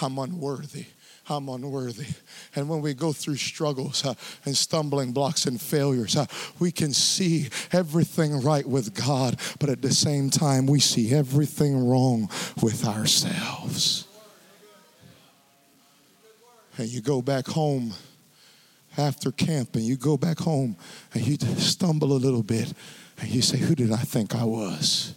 I'm 0.01 0.17
unworthy. 0.17 0.85
I'm 1.29 1.47
unworthy. 1.47 2.07
And 2.55 2.67
when 2.67 2.81
we 2.81 2.93
go 2.93 3.13
through 3.13 3.37
struggles 3.37 4.05
uh, 4.05 4.13
and 4.45 4.55
stumbling 4.55 5.13
blocks 5.13 5.45
and 5.45 5.59
failures, 5.59 6.17
uh, 6.17 6.25
we 6.59 6.71
can 6.71 6.91
see 6.93 7.49
everything 7.71 8.41
right 8.41 8.67
with 8.67 8.93
God, 8.93 9.39
but 9.59 9.69
at 9.69 9.81
the 9.81 9.93
same 9.93 10.29
time, 10.29 10.65
we 10.65 10.79
see 10.79 11.13
everything 11.13 11.87
wrong 11.87 12.29
with 12.61 12.85
ourselves. 12.85 14.07
And 16.77 16.87
you 16.87 17.01
go 17.01 17.21
back 17.21 17.47
home 17.47 17.93
after 18.97 19.31
camp 19.31 19.75
and 19.75 19.83
you 19.83 19.95
go 19.95 20.17
back 20.17 20.39
home 20.39 20.75
and 21.13 21.25
you 21.25 21.37
stumble 21.57 22.13
a 22.13 22.19
little 22.19 22.43
bit 22.43 22.73
and 23.19 23.29
you 23.29 23.41
say, 23.41 23.57
Who 23.57 23.75
did 23.75 23.91
I 23.91 23.97
think 23.97 24.35
I 24.35 24.43
was? 24.43 25.13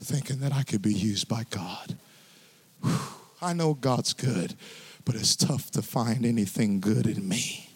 Thinking 0.00 0.38
that 0.40 0.52
I 0.52 0.62
could 0.62 0.82
be 0.82 0.92
used 0.92 1.28
by 1.28 1.44
God. 1.50 1.96
Whew. 2.82 2.98
I 3.42 3.52
know 3.52 3.74
God's 3.74 4.12
good, 4.12 4.54
but 5.04 5.14
it's 5.14 5.36
tough 5.36 5.70
to 5.72 5.82
find 5.82 6.24
anything 6.24 6.80
good 6.80 7.06
in 7.06 7.28
me. 7.28 7.68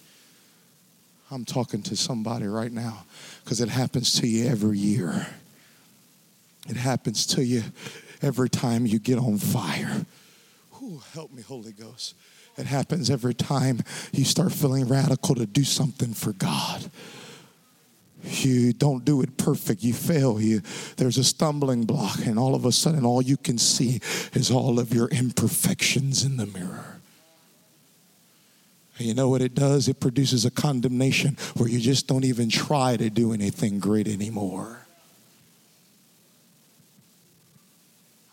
I'm 1.30 1.44
talking 1.44 1.82
to 1.82 1.96
somebody 1.96 2.46
right 2.46 2.72
now 2.72 3.04
because 3.44 3.60
it 3.60 3.68
happens 3.68 4.18
to 4.20 4.26
you 4.26 4.48
every 4.48 4.78
year. 4.78 5.26
It 6.68 6.76
happens 6.76 7.26
to 7.26 7.44
you 7.44 7.62
every 8.22 8.50
time 8.50 8.86
you 8.86 8.98
get 8.98 9.18
on 9.18 9.38
fire. 9.38 10.06
Ooh, 10.82 11.00
help 11.14 11.32
me, 11.32 11.42
Holy 11.42 11.72
Ghost. 11.72 12.14
It 12.60 12.66
happens 12.66 13.08
every 13.08 13.32
time 13.32 13.80
you 14.12 14.24
start 14.24 14.52
feeling 14.52 14.86
radical 14.86 15.34
to 15.34 15.46
do 15.46 15.64
something 15.64 16.12
for 16.12 16.34
God. 16.34 16.90
You 18.22 18.74
don't 18.74 19.02
do 19.02 19.22
it 19.22 19.38
perfect. 19.38 19.82
You 19.82 19.94
fail. 19.94 20.38
You, 20.38 20.60
there's 20.98 21.16
a 21.16 21.24
stumbling 21.24 21.86
block, 21.86 22.18
and 22.26 22.38
all 22.38 22.54
of 22.54 22.66
a 22.66 22.72
sudden, 22.72 23.06
all 23.06 23.22
you 23.22 23.38
can 23.38 23.56
see 23.56 24.00
is 24.34 24.50
all 24.50 24.78
of 24.78 24.92
your 24.92 25.08
imperfections 25.08 26.22
in 26.22 26.36
the 26.36 26.44
mirror. 26.46 27.00
And 28.98 29.08
you 29.08 29.14
know 29.14 29.30
what 29.30 29.40
it 29.40 29.54
does? 29.54 29.88
It 29.88 29.98
produces 29.98 30.44
a 30.44 30.50
condemnation 30.50 31.38
where 31.56 31.68
you 31.68 31.80
just 31.80 32.06
don't 32.06 32.26
even 32.26 32.50
try 32.50 32.98
to 32.98 33.08
do 33.08 33.32
anything 33.32 33.78
great 33.78 34.06
anymore. 34.06 34.86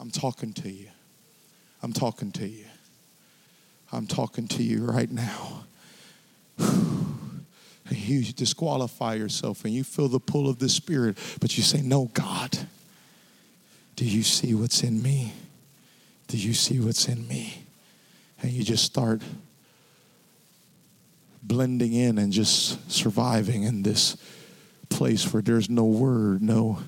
I'm 0.01 0.11
talking 0.11 0.51
to 0.53 0.69
you. 0.69 0.89
I'm 1.81 1.93
talking 1.93 2.33
to 2.33 2.45
you. 2.45 2.66
I'm 3.91 4.07
talking 4.07 4.47
to 4.49 4.63
you 4.63 4.85
right 4.85 5.09
now. 5.09 5.63
you 7.91 8.23
disqualify 8.23 9.15
yourself 9.15 9.65
and 9.65 9.73
you 9.73 9.83
feel 9.83 10.07
the 10.07 10.19
pull 10.19 10.49
of 10.49 10.59
the 10.59 10.69
Spirit, 10.69 11.17
but 11.39 11.57
you 11.57 11.63
say, 11.63 11.81
No, 11.81 12.05
God, 12.13 12.57
do 13.95 14.05
you 14.05 14.23
see 14.23 14.53
what's 14.53 14.83
in 14.83 15.01
me? 15.01 15.33
Do 16.27 16.37
you 16.37 16.53
see 16.53 16.79
what's 16.79 17.07
in 17.07 17.27
me? 17.27 17.63
And 18.41 18.51
you 18.51 18.63
just 18.63 18.83
start 18.83 19.21
blending 21.41 21.93
in 21.93 22.17
and 22.17 22.31
just 22.31 22.91
surviving 22.91 23.63
in 23.63 23.83
this 23.83 24.17
place 24.89 25.31
where 25.31 25.41
there's 25.41 25.69
no 25.69 25.85
word, 25.85 26.41
no 26.41 26.79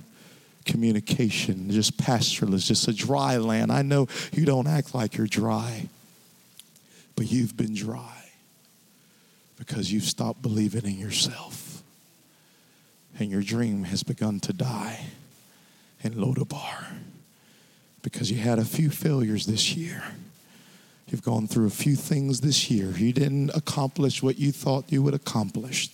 communication, 0.65 1.71
just 1.71 1.97
pastureless, 1.97 2.67
just 2.67 2.87
a 2.87 2.93
dry 2.93 3.37
land. 3.37 3.71
I 3.71 3.81
know 3.81 4.07
you 4.33 4.45
don't 4.45 4.67
act 4.67 4.93
like 4.93 5.17
you're 5.17 5.27
dry, 5.27 5.87
but 7.19 7.29
you've 7.29 7.57
been 7.57 7.73
dry 7.73 8.29
because 9.57 9.91
you've 9.91 10.05
stopped 10.05 10.41
believing 10.41 10.85
in 10.85 10.97
yourself. 10.97 11.83
And 13.19 13.29
your 13.29 13.41
dream 13.41 13.83
has 13.83 14.03
begun 14.03 14.39
to 14.39 14.53
die 14.53 15.01
in 16.01 16.13
Lodabar 16.13 16.85
because 18.03 18.31
you 18.31 18.37
had 18.37 18.57
a 18.57 18.63
few 18.63 18.89
failures 18.89 19.47
this 19.47 19.75
year. 19.75 20.01
You've 21.09 21.21
gone 21.21 21.45
through 21.45 21.67
a 21.67 21.71
few 21.71 21.97
things 21.97 22.39
this 22.39 22.71
year. 22.71 22.91
You 22.91 23.11
didn't 23.11 23.49
accomplish 23.53 24.23
what 24.23 24.39
you 24.39 24.53
thought 24.53 24.89
you 24.89 25.03
would 25.03 25.13
accomplish. 25.13 25.89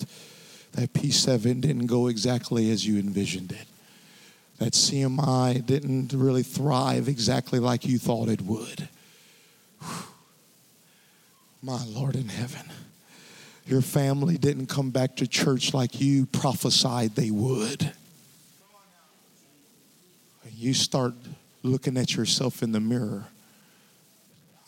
That 0.74 0.94
P7 0.94 1.60
didn't 1.60 1.88
go 1.88 2.06
exactly 2.06 2.70
as 2.70 2.86
you 2.86 3.00
envisioned 3.00 3.52
it. 3.52 3.66
That 4.60 4.74
CMI 4.74 5.66
didn't 5.66 6.14
really 6.14 6.44
thrive 6.44 7.08
exactly 7.08 7.58
like 7.58 7.84
you 7.84 7.98
thought 7.98 8.30
it 8.30 8.44
would. 8.44 8.90
My 11.66 11.84
Lord 11.84 12.16
in 12.16 12.30
heaven. 12.30 12.72
Your 13.66 13.82
family 13.82 14.38
didn't 14.38 14.68
come 14.68 14.92
back 14.92 15.16
to 15.16 15.26
church 15.26 15.74
like 15.74 16.00
you 16.00 16.28
prophesied 16.28 17.16
they 17.16 17.32
would. 17.32 17.92
You 20.56 20.76
start 20.76 21.16
looking 21.64 21.98
at 21.98 22.16
yourself 22.16 22.62
in 22.62 22.72
the 22.72 22.80
mirror. 22.80 23.26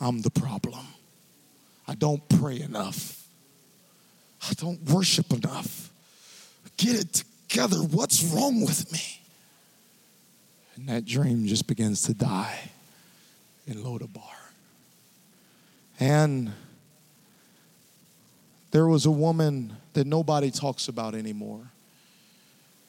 I'm 0.01 0.23
the 0.23 0.31
problem. 0.31 0.88
I 1.88 1.93
don't 1.93 2.27
pray 2.29 2.62
enough. 2.62 3.27
I 4.49 4.53
don't 4.53 4.81
worship 4.89 5.31
enough. 5.31 5.91
Get 6.77 6.99
it 6.99 7.23
together. 7.47 7.77
What's 7.77 8.23
wrong 8.23 8.62
with 8.62 8.91
me? 8.91 9.21
And 10.75 10.89
that 10.89 11.05
dream 11.05 11.45
just 11.45 11.67
begins 11.67 12.01
to 12.03 12.15
die 12.15 12.71
in 13.67 13.83
Lodabar. 13.83 14.33
And 15.99 16.53
there 18.71 18.88
was 18.88 19.06
a 19.06 19.12
woman 19.12 19.75
that 19.93 20.08
nobody 20.08 20.51
talks 20.51 20.88
about 20.88 21.15
anymore. 21.15 21.71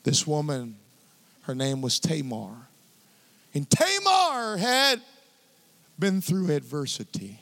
This 0.03 0.27
woman, 0.27 0.77
her 1.43 1.55
name 1.55 1.81
was 1.81 1.99
Tamar. 1.99 2.69
And 3.55 3.69
Tamar 3.69 4.57
had 4.57 5.01
been 5.99 6.21
through 6.21 6.51
adversity. 6.51 7.41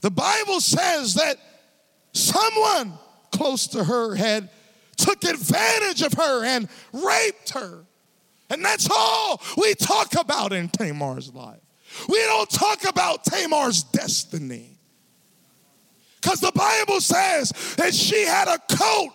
The 0.00 0.10
Bible 0.10 0.60
says 0.60 1.14
that 1.14 1.36
someone 2.12 2.92
close 3.30 3.66
to 3.68 3.84
her 3.84 4.14
had 4.14 4.48
took 4.96 5.24
advantage 5.24 6.02
of 6.02 6.12
her 6.14 6.44
and 6.44 6.68
raped 6.92 7.50
her. 7.50 7.84
And 8.48 8.64
that's 8.64 8.88
all 8.90 9.42
we 9.56 9.74
talk 9.74 10.14
about 10.18 10.52
in 10.52 10.68
Tamar's 10.68 11.34
life. 11.34 11.60
We 12.08 12.18
don't 12.18 12.50
talk 12.50 12.84
about 12.84 13.24
Tamar's 13.24 13.82
destiny. 13.82 14.75
Because 16.26 16.40
the 16.40 16.50
Bible 16.50 17.00
says 17.00 17.52
that 17.76 17.94
she 17.94 18.24
had 18.24 18.48
a 18.48 18.58
coat 18.58 19.12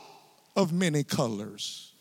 of 0.55 0.71
many 0.71 1.03
colors, 1.03 1.91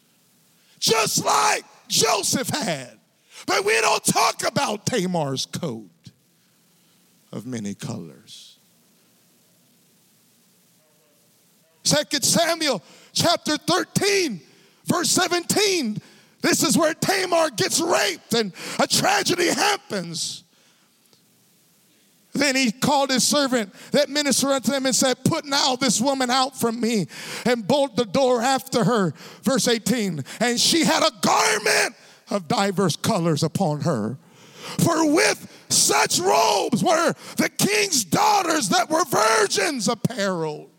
just 0.78 1.24
like 1.24 1.64
Joseph 1.88 2.48
had. 2.48 2.96
But 3.44 3.64
we 3.64 3.72
don't 3.80 4.04
talk 4.04 4.46
about 4.46 4.86
Tamar's 4.86 5.46
coat 5.46 5.90
of 7.32 7.44
many 7.44 7.74
colors. 7.74 8.56
Second 11.82 12.22
Samuel 12.22 12.80
chapter 13.12 13.56
13, 13.56 14.40
verse 14.84 15.10
17. 15.10 15.98
This 16.40 16.62
is 16.62 16.78
where 16.78 16.94
Tamar 16.94 17.50
gets 17.50 17.80
raped 17.80 18.32
and 18.34 18.52
a 18.78 18.86
tragedy 18.86 19.48
happens. 19.48 20.44
Then 22.40 22.56
he 22.56 22.72
called 22.72 23.10
his 23.10 23.22
servant 23.22 23.70
that 23.92 24.08
ministered 24.08 24.50
unto 24.50 24.72
him 24.72 24.86
and 24.86 24.96
said, 24.96 25.22
Put 25.24 25.44
now 25.44 25.76
this 25.76 26.00
woman 26.00 26.30
out 26.30 26.58
from 26.58 26.80
me 26.80 27.06
and 27.44 27.68
bolt 27.68 27.96
the 27.96 28.06
door 28.06 28.40
after 28.40 28.82
her. 28.82 29.12
Verse 29.42 29.68
18. 29.68 30.24
And 30.40 30.58
she 30.58 30.86
had 30.86 31.02
a 31.02 31.12
garment 31.20 31.94
of 32.30 32.48
diverse 32.48 32.96
colors 32.96 33.42
upon 33.42 33.82
her. 33.82 34.16
For 34.78 35.12
with 35.12 35.66
such 35.68 36.18
robes 36.18 36.82
were 36.82 37.12
the 37.36 37.50
king's 37.50 38.04
daughters 38.04 38.70
that 38.70 38.88
were 38.88 39.04
virgins 39.04 39.86
apparelled. 39.86 40.70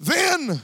Then 0.00 0.62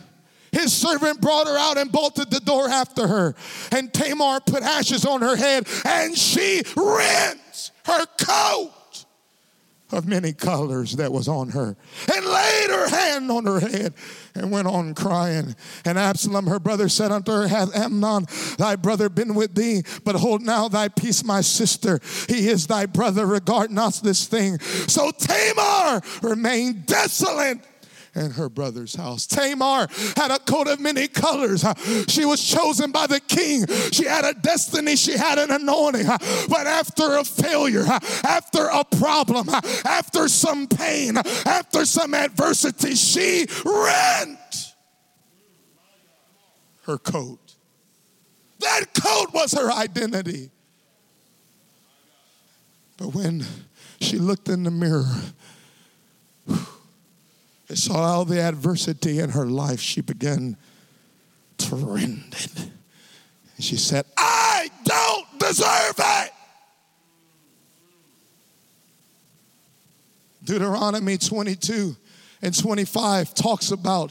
his 0.62 0.72
servant 0.72 1.20
brought 1.20 1.46
her 1.46 1.56
out 1.56 1.78
and 1.78 1.90
bolted 1.90 2.30
the 2.30 2.40
door 2.40 2.68
after 2.68 3.06
her. 3.06 3.34
And 3.70 3.92
Tamar 3.92 4.40
put 4.40 4.62
ashes 4.62 5.04
on 5.04 5.20
her 5.20 5.36
head 5.36 5.66
and 5.84 6.16
she 6.16 6.62
rent 6.76 7.70
her 7.84 8.06
coat 8.20 8.72
of 9.92 10.08
many 10.08 10.32
colors 10.32 10.96
that 10.96 11.12
was 11.12 11.28
on 11.28 11.50
her 11.50 11.76
and 12.14 12.26
laid 12.26 12.70
her 12.70 12.88
hand 12.88 13.30
on 13.30 13.44
her 13.44 13.60
head 13.60 13.92
and 14.34 14.50
went 14.50 14.66
on 14.66 14.94
crying. 14.94 15.54
And 15.84 15.98
Absalom, 15.98 16.46
her 16.46 16.58
brother, 16.58 16.88
said 16.88 17.12
unto 17.12 17.30
her, 17.30 17.46
Hath 17.46 17.76
Amnon, 17.76 18.26
thy 18.56 18.76
brother, 18.76 19.08
been 19.08 19.34
with 19.34 19.54
thee? 19.54 19.82
But 20.04 20.16
hold 20.16 20.42
now 20.42 20.68
thy 20.68 20.88
peace, 20.88 21.22
my 21.22 21.42
sister. 21.42 22.00
He 22.28 22.48
is 22.48 22.66
thy 22.66 22.86
brother. 22.86 23.26
Regard 23.26 23.70
not 23.70 24.00
this 24.02 24.26
thing. 24.26 24.58
So 24.60 25.10
Tamar 25.10 26.00
remained 26.22 26.86
desolate 26.86 27.58
in 28.14 28.32
her 28.32 28.48
brother's 28.48 28.94
house. 28.94 29.26
Tamar 29.26 29.88
had 30.16 30.30
a 30.30 30.38
coat 30.38 30.68
of 30.68 30.80
many 30.80 31.08
colors. 31.08 31.64
She 32.08 32.24
was 32.24 32.42
chosen 32.42 32.92
by 32.92 33.06
the 33.06 33.20
king. 33.20 33.66
She 33.90 34.04
had 34.04 34.24
a 34.24 34.34
destiny. 34.34 34.96
She 34.96 35.12
had 35.12 35.38
an 35.38 35.50
anointing. 35.50 36.06
But 36.06 36.66
after 36.66 37.16
a 37.16 37.24
failure, 37.24 37.84
after 38.24 38.66
a 38.66 38.84
problem, 38.84 39.48
after 39.48 40.28
some 40.28 40.66
pain, 40.66 41.16
after 41.16 41.84
some 41.84 42.14
adversity, 42.14 42.94
she 42.94 43.46
rent 43.64 44.38
her 46.84 46.98
coat. 46.98 47.38
That 48.60 48.86
coat 48.94 49.32
was 49.32 49.52
her 49.52 49.72
identity. 49.72 50.50
But 52.96 53.14
when 53.14 53.44
she 54.00 54.18
looked 54.18 54.48
in 54.48 54.62
the 54.64 54.70
mirror, 54.70 55.06
saw 57.78 57.96
all 57.96 58.24
the 58.24 58.40
adversity 58.40 59.18
in 59.18 59.30
her 59.30 59.46
life, 59.46 59.80
she 59.80 60.00
began 60.00 60.56
to 61.58 61.76
rend 61.76 62.34
it. 62.38 62.58
And 62.58 63.64
she 63.64 63.76
said, 63.76 64.04
I 64.16 64.68
don't 64.84 65.38
deserve 65.38 65.94
it. 65.98 66.32
Deuteronomy 70.44 71.18
22 71.18 71.96
and 72.42 72.58
25 72.58 73.34
talks 73.34 73.70
about 73.70 74.10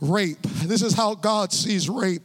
rape. 0.00 0.42
This 0.42 0.82
is 0.82 0.94
how 0.94 1.14
God 1.14 1.52
sees 1.52 1.88
rape. 1.88 2.22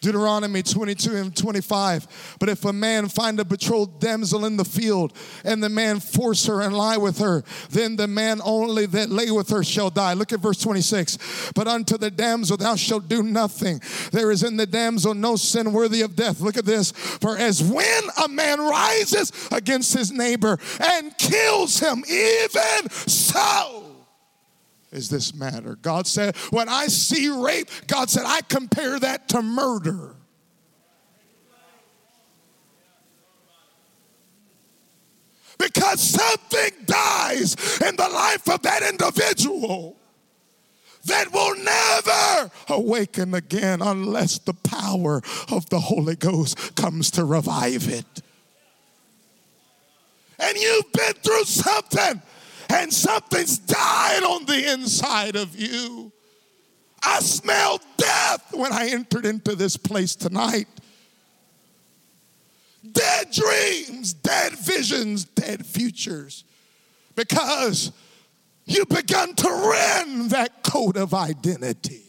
Deuteronomy 0.00 0.62
22 0.62 1.14
and 1.14 1.36
25. 1.36 2.36
But 2.40 2.48
if 2.48 2.64
a 2.64 2.72
man 2.72 3.08
find 3.08 3.38
a 3.38 3.44
betrothed 3.44 4.00
damsel 4.00 4.46
in 4.46 4.56
the 4.56 4.64
field, 4.64 5.12
and 5.44 5.62
the 5.62 5.68
man 5.68 6.00
force 6.00 6.46
her 6.46 6.62
and 6.62 6.74
lie 6.74 6.96
with 6.96 7.18
her, 7.18 7.44
then 7.68 7.96
the 7.96 8.08
man 8.08 8.40
only 8.42 8.86
that 8.86 9.10
lay 9.10 9.30
with 9.30 9.50
her 9.50 9.62
shall 9.62 9.90
die. 9.90 10.14
Look 10.14 10.32
at 10.32 10.40
verse 10.40 10.58
26. 10.58 11.52
But 11.54 11.68
unto 11.68 11.98
the 11.98 12.10
damsel 12.10 12.56
thou 12.56 12.76
shalt 12.76 13.08
do 13.08 13.22
nothing. 13.22 13.82
There 14.10 14.30
is 14.30 14.42
in 14.42 14.56
the 14.56 14.66
damsel 14.66 15.12
no 15.12 15.36
sin 15.36 15.72
worthy 15.72 16.00
of 16.00 16.16
death. 16.16 16.40
Look 16.40 16.56
at 16.56 16.64
this. 16.64 16.92
For 16.92 17.36
as 17.36 17.62
when 17.62 18.02
a 18.24 18.28
man 18.28 18.58
rises 18.58 19.32
against 19.52 19.92
his 19.92 20.10
neighbor 20.10 20.58
and 20.80 21.16
kills 21.18 21.78
him, 21.78 22.04
even 22.08 22.88
so 22.90 23.89
is 24.92 25.08
this 25.08 25.34
matter. 25.34 25.76
God 25.76 26.06
said, 26.06 26.36
when 26.50 26.68
I 26.68 26.86
see 26.86 27.28
rape, 27.28 27.68
God 27.86 28.10
said, 28.10 28.24
I 28.26 28.40
compare 28.42 28.98
that 28.98 29.28
to 29.30 29.42
murder. 29.42 30.16
Because 35.58 36.00
something 36.00 36.70
dies 36.86 37.54
in 37.80 37.94
the 37.96 38.08
life 38.08 38.48
of 38.48 38.62
that 38.62 38.82
individual 38.82 39.96
that 41.04 41.32
will 41.32 41.54
never 41.56 42.50
awaken 42.68 43.34
again 43.34 43.80
unless 43.82 44.38
the 44.38 44.54
power 44.54 45.22
of 45.50 45.68
the 45.70 45.80
Holy 45.80 46.16
Ghost 46.16 46.74
comes 46.76 47.10
to 47.12 47.24
revive 47.24 47.88
it. 47.88 48.22
And 50.38 50.56
you've 50.56 50.92
been 50.92 51.12
through 51.14 51.44
something 51.44 52.22
and 52.70 52.92
something's 52.92 53.58
died 53.58 54.22
on 54.22 54.44
the 54.46 54.72
inside 54.72 55.36
of 55.36 55.58
you. 55.58 56.12
I 57.02 57.20
smelled 57.20 57.82
death 57.96 58.52
when 58.52 58.72
I 58.72 58.88
entered 58.88 59.26
into 59.26 59.54
this 59.54 59.76
place 59.76 60.14
tonight. 60.14 60.68
Dead 62.92 63.30
dreams, 63.30 64.12
dead 64.12 64.52
visions, 64.52 65.24
dead 65.24 65.66
futures. 65.66 66.44
Because 67.14 67.92
you 68.64 68.86
begun 68.86 69.34
to 69.34 69.48
rend 69.48 70.30
that 70.30 70.62
coat 70.62 70.96
of 70.96 71.12
identity. 71.12 72.02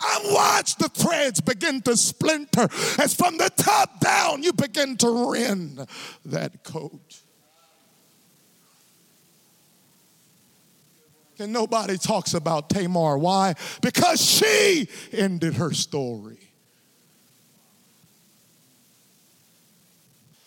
I 0.00 0.20
watched 0.32 0.78
the 0.78 0.88
threads 0.88 1.40
begin 1.40 1.82
to 1.82 1.96
splinter 1.96 2.68
as 2.98 3.14
from 3.14 3.36
the 3.36 3.50
top 3.54 4.00
down 4.00 4.42
you 4.42 4.52
begin 4.52 4.96
to 4.98 5.32
rend 5.32 5.86
that 6.24 6.64
coat. 6.64 7.20
And 11.40 11.52
nobody 11.52 11.96
talks 11.96 12.34
about 12.34 12.68
Tamar. 12.68 13.18
Why? 13.18 13.54
Because 13.80 14.20
she 14.20 14.88
ended 15.12 15.54
her 15.54 15.72
story. 15.72 16.38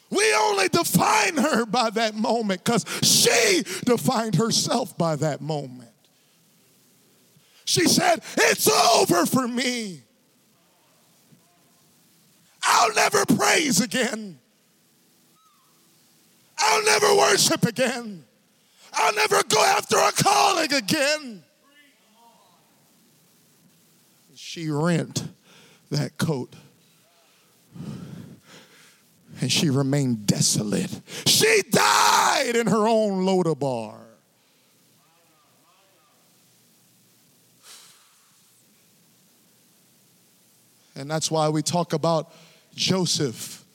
We 0.09 0.33
only 0.35 0.67
define 0.67 1.37
her 1.37 1.65
by 1.65 1.89
that 1.91 2.13
moment 2.13 2.63
because 2.63 2.85
she 3.01 3.63
defined 3.85 4.35
herself 4.35 4.95
by 4.95 5.15
that 5.15 5.41
moment. 5.41 5.89
She 7.65 7.87
said, 7.87 8.21
It's 8.37 8.69
over 8.69 9.25
for 9.25 9.47
me. 9.47 10.03
I'll 12.63 12.93
never 12.93 13.25
praise 13.25 13.81
again. 13.81 14.39
I'll 16.59 16.85
never 16.85 17.15
worship 17.15 17.65
again. 17.65 18.22
I'll 18.93 19.15
never 19.15 19.43
go 19.43 19.63
after 19.63 19.97
a 19.97 20.11
calling 20.11 20.73
again. 20.73 21.43
She 24.35 24.69
rent 24.69 25.27
that 25.89 26.17
coat. 26.17 26.55
And 29.41 29.51
she 29.51 29.69
remained 29.69 30.27
desolate. 30.27 31.01
She 31.25 31.63
died 31.69 32.55
in 32.55 32.67
her 32.67 32.87
own 32.87 33.25
Lodabar. 33.25 33.95
And 40.95 41.09
that's 41.09 41.31
why 41.31 41.49
we 41.49 41.61
talk 41.61 41.93
about 41.93 42.31
Joseph's 42.75 43.65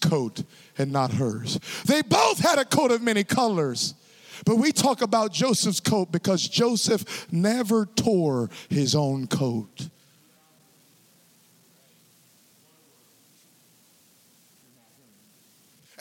coat 0.00 0.42
and 0.78 0.90
not 0.90 1.12
hers. 1.12 1.58
They 1.84 2.02
both 2.02 2.38
had 2.38 2.58
a 2.58 2.64
coat 2.64 2.90
of 2.90 3.02
many 3.02 3.24
colors. 3.24 3.94
But 4.44 4.56
we 4.56 4.72
talk 4.72 5.02
about 5.02 5.32
Joseph's 5.32 5.80
coat 5.80 6.10
because 6.10 6.48
Joseph 6.48 7.32
never 7.32 7.86
tore 7.86 8.50
his 8.68 8.94
own 8.94 9.26
coat. 9.26 9.88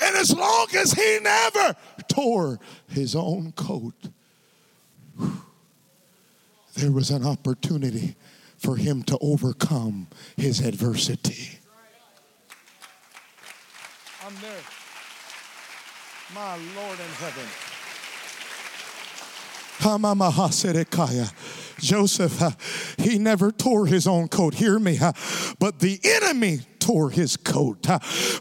And 0.04 0.16
as 0.16 0.36
long 0.36 0.68
as 0.76 0.94
he 0.94 1.20
never 1.22 1.76
tore 2.08 2.60
his 2.88 3.16
own 3.16 3.52
coat, 3.52 3.94
there 6.76 6.92
was 6.92 7.12
an 7.12 7.26
opportunity 7.26 8.16
for 8.58 8.76
him 8.76 9.04
to 9.04 9.18
overcome 9.22 10.08
his 10.38 10.60
adversity. 10.60 11.60
I'm 14.26 14.34
there. 14.42 14.62
My 16.34 16.56
Lord 16.76 17.00
in 17.00 17.12
heaven. 17.18 17.71
Joseph, 21.80 22.42
uh, 22.42 22.52
he 22.98 23.18
never 23.18 23.52
tore 23.52 23.88
his 23.88 24.06
own 24.06 24.28
coat. 24.28 24.54
Hear 24.54 24.78
me. 24.78 25.00
Uh, 25.00 25.14
but 25.60 25.80
the 25.80 26.00
enemy 26.04 26.60
tore 26.92 27.10
his 27.10 27.38
coat, 27.38 27.88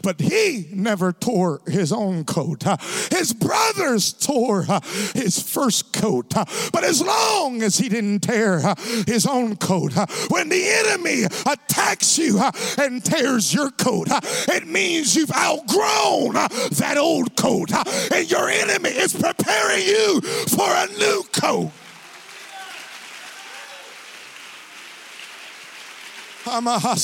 but 0.03 0.19
he 0.19 0.67
never 0.73 1.13
tore 1.13 1.61
his 1.67 1.93
own 1.93 2.25
coat. 2.25 2.63
His 3.09 3.31
brothers 3.31 4.11
tore 4.11 4.65
his 5.13 5.41
first 5.41 5.93
coat, 5.93 6.33
but 6.73 6.83
as 6.83 7.01
long 7.01 7.63
as 7.63 7.77
he 7.77 7.87
didn't 7.87 8.19
tear 8.19 8.61
his 9.07 9.25
own 9.25 9.55
coat, 9.55 9.93
when 10.29 10.49
the 10.49 10.67
enemy 10.67 11.23
attacks 11.49 12.17
you 12.17 12.41
and 12.77 13.01
tears 13.03 13.53
your 13.53 13.71
coat, 13.71 14.07
it 14.49 14.67
means 14.67 15.15
you've 15.15 15.31
outgrown 15.31 16.33
that 16.33 16.97
old 16.99 17.37
coat, 17.37 17.71
and 18.11 18.29
your 18.29 18.49
enemy 18.49 18.89
is 18.89 19.13
preparing 19.13 19.85
you 19.85 20.19
for 20.21 20.67
a 20.67 20.87
new 20.97 21.23
coat. 21.31 21.71
Halamahara 26.43 26.97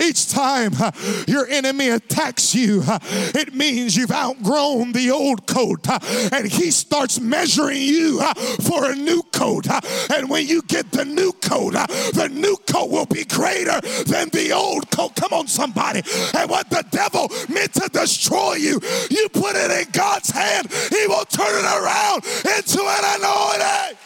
each 0.00 0.28
time 0.28 0.72
uh, 0.80 0.90
your 1.28 1.46
enemy 1.48 1.90
attacks 1.90 2.54
you, 2.54 2.82
uh, 2.86 2.98
it 3.34 3.54
means 3.54 3.96
you've 3.96 4.10
outgrown 4.10 4.92
the 4.92 5.10
old 5.10 5.46
coat 5.46 5.88
uh, 5.88 5.98
and 6.32 6.46
he 6.50 6.70
starts 6.70 7.20
measuring 7.20 7.80
you 7.80 8.20
for 8.62 8.90
a 8.90 8.96
new 8.96 9.22
coat. 9.32 9.66
And 10.10 10.28
when 10.28 10.46
you 10.46 10.62
get 10.62 10.90
the 10.90 11.04
new 11.04 11.32
coat, 11.32 11.74
the 11.74 12.28
new 12.32 12.56
coat 12.68 12.90
will 12.90 13.06
be 13.06 13.24
greater 13.24 13.80
than 14.06 14.28
the 14.30 14.52
old 14.52 14.90
coat. 14.90 15.14
Come 15.14 15.32
on, 15.32 15.46
somebody. 15.46 16.02
And 16.34 16.50
what 16.50 16.70
the 16.70 16.84
devil 16.90 17.30
meant 17.48 17.74
to 17.74 17.88
destroy 17.92 18.54
you, 18.54 18.80
you 19.10 19.28
put 19.28 19.54
it 19.54 19.70
in 19.70 19.90
God's 19.92 20.30
hand, 20.30 20.68
he 20.90 21.06
will 21.06 21.24
turn 21.26 21.46
it 21.46 21.64
around 21.64 22.24
into 22.58 22.82
an 22.82 23.20
anointing. 23.20 24.03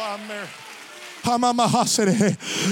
Oh, 0.00 0.16
I'm 0.16 0.28
there. 0.28 0.57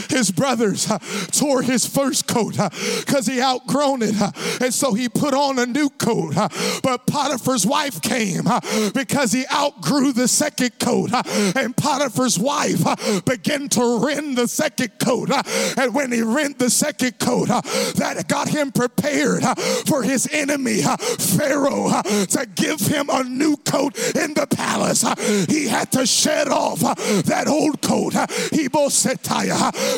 His 0.09 0.31
brothers 0.31 0.91
uh, 0.91 0.99
tore 1.31 1.63
his 1.63 1.87
first 1.87 2.27
coat 2.27 2.53
because 2.53 3.29
uh, 3.29 3.33
he 3.33 3.41
outgrown 3.41 4.03
it. 4.03 4.21
Uh, 4.21 4.31
and 4.61 4.73
so 4.73 4.95
he 4.95 5.09
put 5.09 5.35
on 5.35 5.59
a 5.59 5.67
new 5.67 5.91
coat. 5.91 6.37
Uh, 6.37 6.49
but 6.83 7.07
Potiphar's 7.07 7.67
wife 7.67 8.01
came 8.01 8.47
uh, 8.47 8.61
because 8.95 9.33
he 9.33 9.45
outgrew 9.53 10.13
the 10.13 10.29
second 10.29 10.79
coat. 10.79 11.13
Uh, 11.13 11.23
and 11.57 11.77
Potiphar's 11.77 12.39
wife 12.39 12.83
began 13.25 13.69
to 13.71 14.05
rend 14.05 14.37
the 14.37 14.49
second 14.49 14.93
coat. 14.99 15.31
And 15.79 15.95
when 15.95 16.13
he 16.13 16.23
rent 16.23 16.59
the 16.59 16.71
second 16.71 17.19
coat, 17.19 17.49
that 17.49 18.25
got 18.29 18.49
him 18.49 18.73
prepared 18.73 19.43
for 19.87 20.03
his 20.03 20.29
enemy, 20.33 20.83
Pharaoh, 20.83 22.03
to 22.03 22.49
give 22.55 22.81
him 22.81 23.09
a 23.11 23.25
new 23.25 23.57
coat 23.59 23.97
in 24.15 24.35
the 24.35 24.47
palace. 24.47 25.03
He 25.49 25.69
had 25.69 25.93
to 25.93 26.07
shed 26.07 26.49
off 26.49 26.81
that 26.81 27.47
old 27.49 27.83
coat 27.83 28.15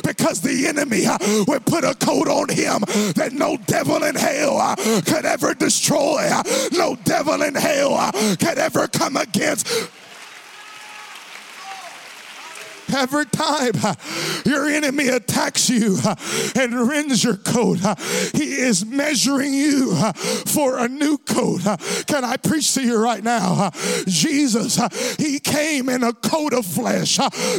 because 0.03 0.41
the 0.41 0.67
enemy 0.67 1.05
would 1.47 1.65
put 1.67 1.85
a 1.85 1.95
coat 1.95 2.29
on 2.29 2.49
him 2.49 2.81
that 3.15 3.31
no 3.33 3.57
devil 3.67 4.03
in 4.03 4.15
hell 4.15 4.75
could 5.07 5.25
ever 5.25 5.55
destroy, 5.55 6.29
no 6.73 6.97
devil 7.05 7.43
in 7.43 7.55
hell 7.55 8.11
could 8.13 8.59
ever 8.59 8.89
come 8.89 9.17
against. 9.17 9.67
Every 12.95 13.27
time 13.27 13.73
uh, 13.83 13.95
your 14.45 14.67
enemy 14.67 15.09
attacks 15.09 15.69
you 15.71 15.99
uh, 16.05 16.15
and 16.57 16.89
rends 16.89 17.23
your 17.23 17.37
coat, 17.37 17.85
uh, 17.85 17.95
he 18.35 18.55
is 18.55 18.85
measuring 18.85 19.53
you 19.55 19.95
for 20.47 20.79
a 20.79 20.89
new 20.89 21.19
coat. 21.19 21.63
Can 22.07 22.25
I 22.25 22.37
preach 22.37 22.75
to 22.75 22.83
you 22.83 22.99
right 22.99 23.23
now? 23.23 23.71
Jesus, 24.07 24.81
he 25.17 25.39
came 25.39 25.89
in 25.89 26.03
a 26.03 26.13
coat 26.13 26.53
of 26.53 26.67
flesh. 26.67 27.19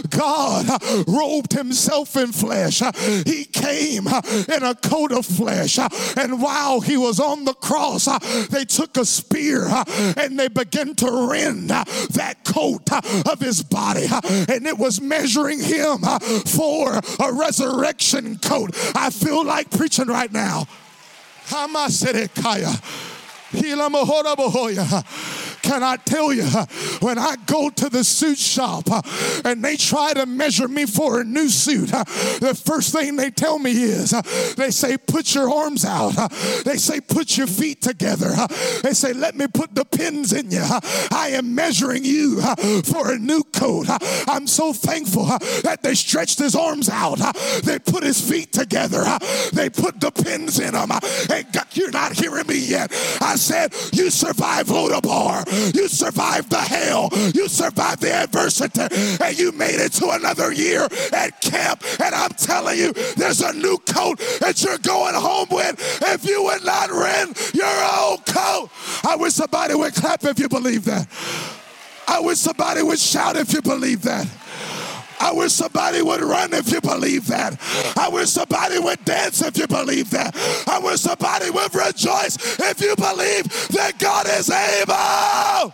God 0.10 0.68
robed 1.08 1.54
himself 1.54 2.16
in 2.16 2.32
flesh. 2.32 2.82
He 3.26 3.46
came 3.46 4.08
in 4.08 4.64
a 4.64 4.76
coat 4.76 5.12
of 5.12 5.26
flesh. 5.26 5.80
And 6.18 6.42
while 6.42 6.82
he 6.82 6.98
was 6.98 7.20
on 7.20 7.46
the 7.46 7.54
cross, 7.54 8.06
they 8.48 8.66
took 8.66 8.98
a 8.98 9.06
spear 9.06 9.68
and 10.18 10.40
they 10.40 10.48
began 10.48 10.96
to 10.96 11.30
rend 11.30 11.70
that 11.70 12.38
coat 12.44 12.92
of 13.28 13.40
his 13.40 13.64
body. 13.64 14.08
And 14.50 14.66
it 14.66 14.78
was 14.78 15.02
measuring 15.20 15.60
him 15.60 16.04
uh, 16.04 16.20
for 16.20 16.94
a 16.94 17.34
resurrection 17.34 18.38
coat. 18.40 18.72
I 18.96 19.10
feel 19.10 19.44
like 19.46 19.70
preaching 19.72 20.08
right 20.08 20.32
now. 20.32 20.68
Can 25.62 25.84
I 25.84 25.98
tell 25.98 26.34
you, 26.34 26.46
when 27.00 27.18
I 27.18 27.36
go 27.46 27.70
to 27.70 27.90
the 27.90 28.04
suit 28.04 28.38
shop 28.38 28.90
uh, 28.90 29.02
and 29.46 29.64
they 29.64 29.78
try 29.78 30.14
to 30.14 30.26
measure 30.26 30.68
me 30.68 30.86
for 30.86 31.22
a 31.22 31.24
new 31.24 31.50
suit, 31.50 31.94
uh, 31.94 32.04
the 32.40 32.60
first 32.66 32.94
thing 32.94 33.16
they 33.16 33.30
tell 33.30 33.60
me 33.60 33.72
is 33.72 34.14
uh, 34.14 34.22
they 34.58 34.72
say, 34.72 34.98
put 34.98 35.36
your 35.36 35.50
arms 35.52 35.86
out. 35.86 36.12
They 36.66 36.78
say, 36.78 37.02
put 37.02 37.38
your 37.38 37.48
feet 37.48 37.82
together. 37.82 38.32
They 38.84 38.94
say, 38.94 39.14
let 39.14 39.36
me 39.36 39.48
put 39.48 39.76
the 39.76 39.86
pins 39.86 40.34
in 40.34 40.52
you. 40.52 40.64
I 41.12 41.32
am 41.34 41.56
measuring 41.56 42.04
you 42.06 42.42
for 42.84 43.12
a 43.12 43.18
new 43.18 43.44
coat. 43.44 43.88
I'm 44.28 44.48
so 44.48 44.74
thankful 44.74 45.26
that 45.26 45.80
they 45.82 45.96
stretched 45.96 46.40
his 46.40 46.56
arms 46.56 46.90
out. 46.90 47.20
They 47.64 47.80
put 47.80 48.04
his 48.04 48.20
feet 48.22 48.54
together. 48.54 49.04
They 49.54 49.70
put 49.70 50.00
the 50.00 50.12
pins 50.12 50.60
in 50.60 50.74
them. 50.74 50.92
And 50.92 51.46
you're 51.74 51.92
not 51.92 52.14
hearing 52.14 52.48
me 52.48 52.58
yet. 52.58 52.92
I 53.22 53.36
said, 53.36 53.74
you 53.94 54.10
survived 54.10 54.70
Lodabar. 54.70 55.46
You 55.74 55.88
survived 55.88 56.50
the 56.50 56.58
hell. 56.58 57.10
You 57.34 57.48
survived 57.48 58.02
the 58.02 58.14
adversity. 58.14 58.82
And 59.24 59.38
you 59.38 59.52
made 59.52 59.80
it 59.80 59.94
to 59.94 60.10
another 60.12 60.52
year 60.52 60.88
at 61.14 61.42
camp. 61.42 61.84
And 62.04 62.14
I'm 62.14 62.32
telling 62.32 62.78
you, 62.78 62.94
there's 63.18 63.42
a 63.42 63.54
new 63.54 63.78
coat 63.80 64.20
that 64.40 64.62
you're 64.64 64.78
going 64.80 65.16
home 65.16 65.48
with 65.52 65.80
if 66.04 66.26
you 66.26 66.44
would 66.44 66.64
not 66.64 66.92
rent 66.92 67.52
your 67.54 67.68
old 68.00 68.26
coat. 68.26 68.70
I 69.08 69.16
wish 69.16 69.34
somebody 69.34 69.76
would 69.76 69.94
clap 69.96 70.24
if 70.24 70.40
you 70.40 70.50
believe 70.50 70.86
that. 70.86 71.08
I 72.08 72.20
wish 72.20 72.40
somebody 72.40 72.82
would 72.82 73.00
shout 73.00 73.36
if 73.38 73.54
you 73.54 73.62
believe 73.62 74.02
that. 74.04 74.28
I 75.20 75.34
wish 75.34 75.52
somebody 75.52 76.02
would 76.02 76.22
run 76.22 76.54
if 76.54 76.72
you 76.72 76.80
believe 76.80 77.28
that. 77.28 77.60
I 77.98 78.08
wish 78.10 78.30
somebody 78.30 78.80
would 78.80 79.04
dance 79.04 79.42
if 79.42 79.58
you 79.58 79.68
believe 79.68 80.10
that. 80.12 80.36
I 80.68 80.80
wish 80.80 81.02
somebody 81.02 81.50
would 81.50 81.76
rejoice 81.76 82.38
if 82.60 82.82
you 82.82 82.96
believe 82.96 83.44
that 83.70 84.00
God 84.00 84.28
is 84.28 84.50
able. 84.50 85.74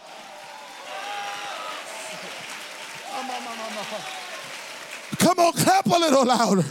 Come 5.18 5.40
on, 5.40 5.54
clap 5.54 5.86
a 5.86 5.90
little 5.90 6.26
louder. 6.26 6.64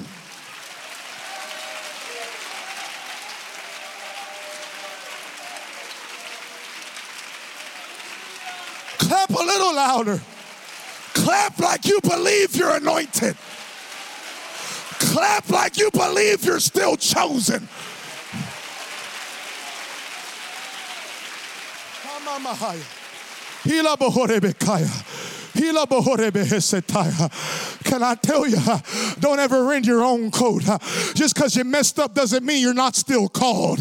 Clap 8.98 9.30
a 9.30 9.42
little 9.42 9.74
louder. 9.74 10.20
Clap 11.24 11.58
like 11.58 11.86
you 11.86 11.98
believe 12.02 12.54
you're 12.54 12.76
anointed. 12.76 13.34
Clap 14.98 15.48
like 15.48 15.78
you 15.78 15.90
believe 15.90 16.44
you're 16.44 16.60
still 16.60 16.98
chosen. 16.98 17.66
Can 27.84 28.02
I 28.02 28.14
tell 28.14 28.46
you, 28.46 28.56
don't 29.20 29.38
ever 29.38 29.64
rend 29.64 29.86
your 29.86 30.04
own 30.04 30.30
coat. 30.30 30.62
Just 31.14 31.34
because 31.34 31.56
you 31.56 31.64
messed 31.64 31.98
up 31.98 32.14
doesn't 32.14 32.44
mean 32.44 32.60
you're 32.60 32.74
not 32.74 32.96
still 32.96 33.28
called. 33.28 33.78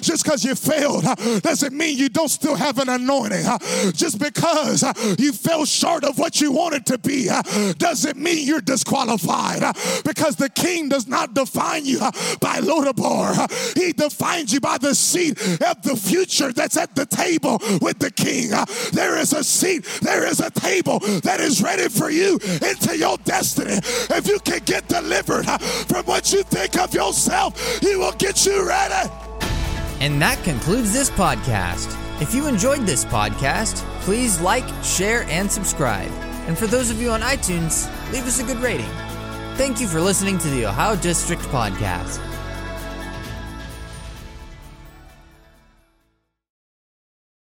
Just 0.00 0.24
because 0.24 0.44
you 0.44 0.54
failed 0.54 1.04
doesn't 1.42 1.72
mean 1.76 1.98
you 1.98 2.08
don't 2.08 2.28
still 2.28 2.56
have 2.56 2.78
an 2.78 2.88
anointing. 2.88 3.44
Just 3.92 4.18
because 4.18 4.82
you 5.18 5.32
fell 5.32 5.64
short 5.64 6.04
of 6.04 6.18
what 6.18 6.40
you 6.40 6.52
wanted 6.52 6.86
to 6.86 6.98
be 6.98 7.28
doesn't 7.78 8.16
mean 8.16 8.46
you're 8.46 8.60
disqualified. 8.60 9.62
Because 10.04 10.36
the 10.36 10.48
king 10.48 10.88
does 10.88 11.06
not 11.06 11.34
define 11.34 11.84
you 11.84 11.98
by 12.40 12.60
Lodabar, 12.60 13.76
he 13.76 13.92
defines 13.92 14.52
you 14.52 14.60
by 14.60 14.78
the 14.78 14.94
seat 14.94 15.40
of 15.62 15.82
the 15.82 15.96
future 15.96 16.52
that's 16.52 16.76
at 16.76 16.94
the 16.94 17.06
table 17.06 17.58
with 17.80 17.98
the 17.98 18.10
king. 18.10 18.50
There 18.92 19.18
is 19.18 19.32
a 19.32 19.44
seat, 19.44 19.84
there 20.02 20.26
is 20.26 20.40
a 20.40 20.50
table 20.50 21.00
that 21.22 21.40
is 21.40 21.62
ready 21.62 21.88
for 21.88 22.10
you 22.10 22.38
into 22.68 22.96
your 22.96 23.16
destiny. 23.18 23.78
If 24.10 24.28
you 24.28 24.38
can 24.40 24.60
get 24.64 24.88
delivered 24.88 25.44
from 25.44 26.04
what 26.06 26.32
you 26.32 26.42
think 26.42 26.78
of 26.78 26.94
yourself, 26.94 27.80
He 27.80 27.96
will 27.96 28.12
get 28.12 28.44
you 28.46 28.66
ready. 28.66 29.10
And 30.00 30.20
that 30.20 30.42
concludes 30.44 30.92
this 30.92 31.10
podcast. 31.10 31.96
If 32.20 32.34
you 32.34 32.46
enjoyed 32.46 32.82
this 32.82 33.04
podcast, 33.04 33.76
please 34.02 34.40
like, 34.40 34.68
share, 34.84 35.22
and 35.24 35.50
subscribe. 35.50 36.10
And 36.46 36.58
for 36.58 36.66
those 36.66 36.90
of 36.90 37.00
you 37.00 37.10
on 37.10 37.20
iTunes, 37.20 37.86
leave 38.12 38.26
us 38.26 38.40
a 38.40 38.44
good 38.44 38.58
rating. 38.58 38.90
Thank 39.56 39.80
you 39.80 39.86
for 39.86 40.00
listening 40.00 40.38
to 40.38 40.48
the 40.48 40.66
Ohio 40.66 40.96
District 40.96 41.42
Podcast. 41.42 42.31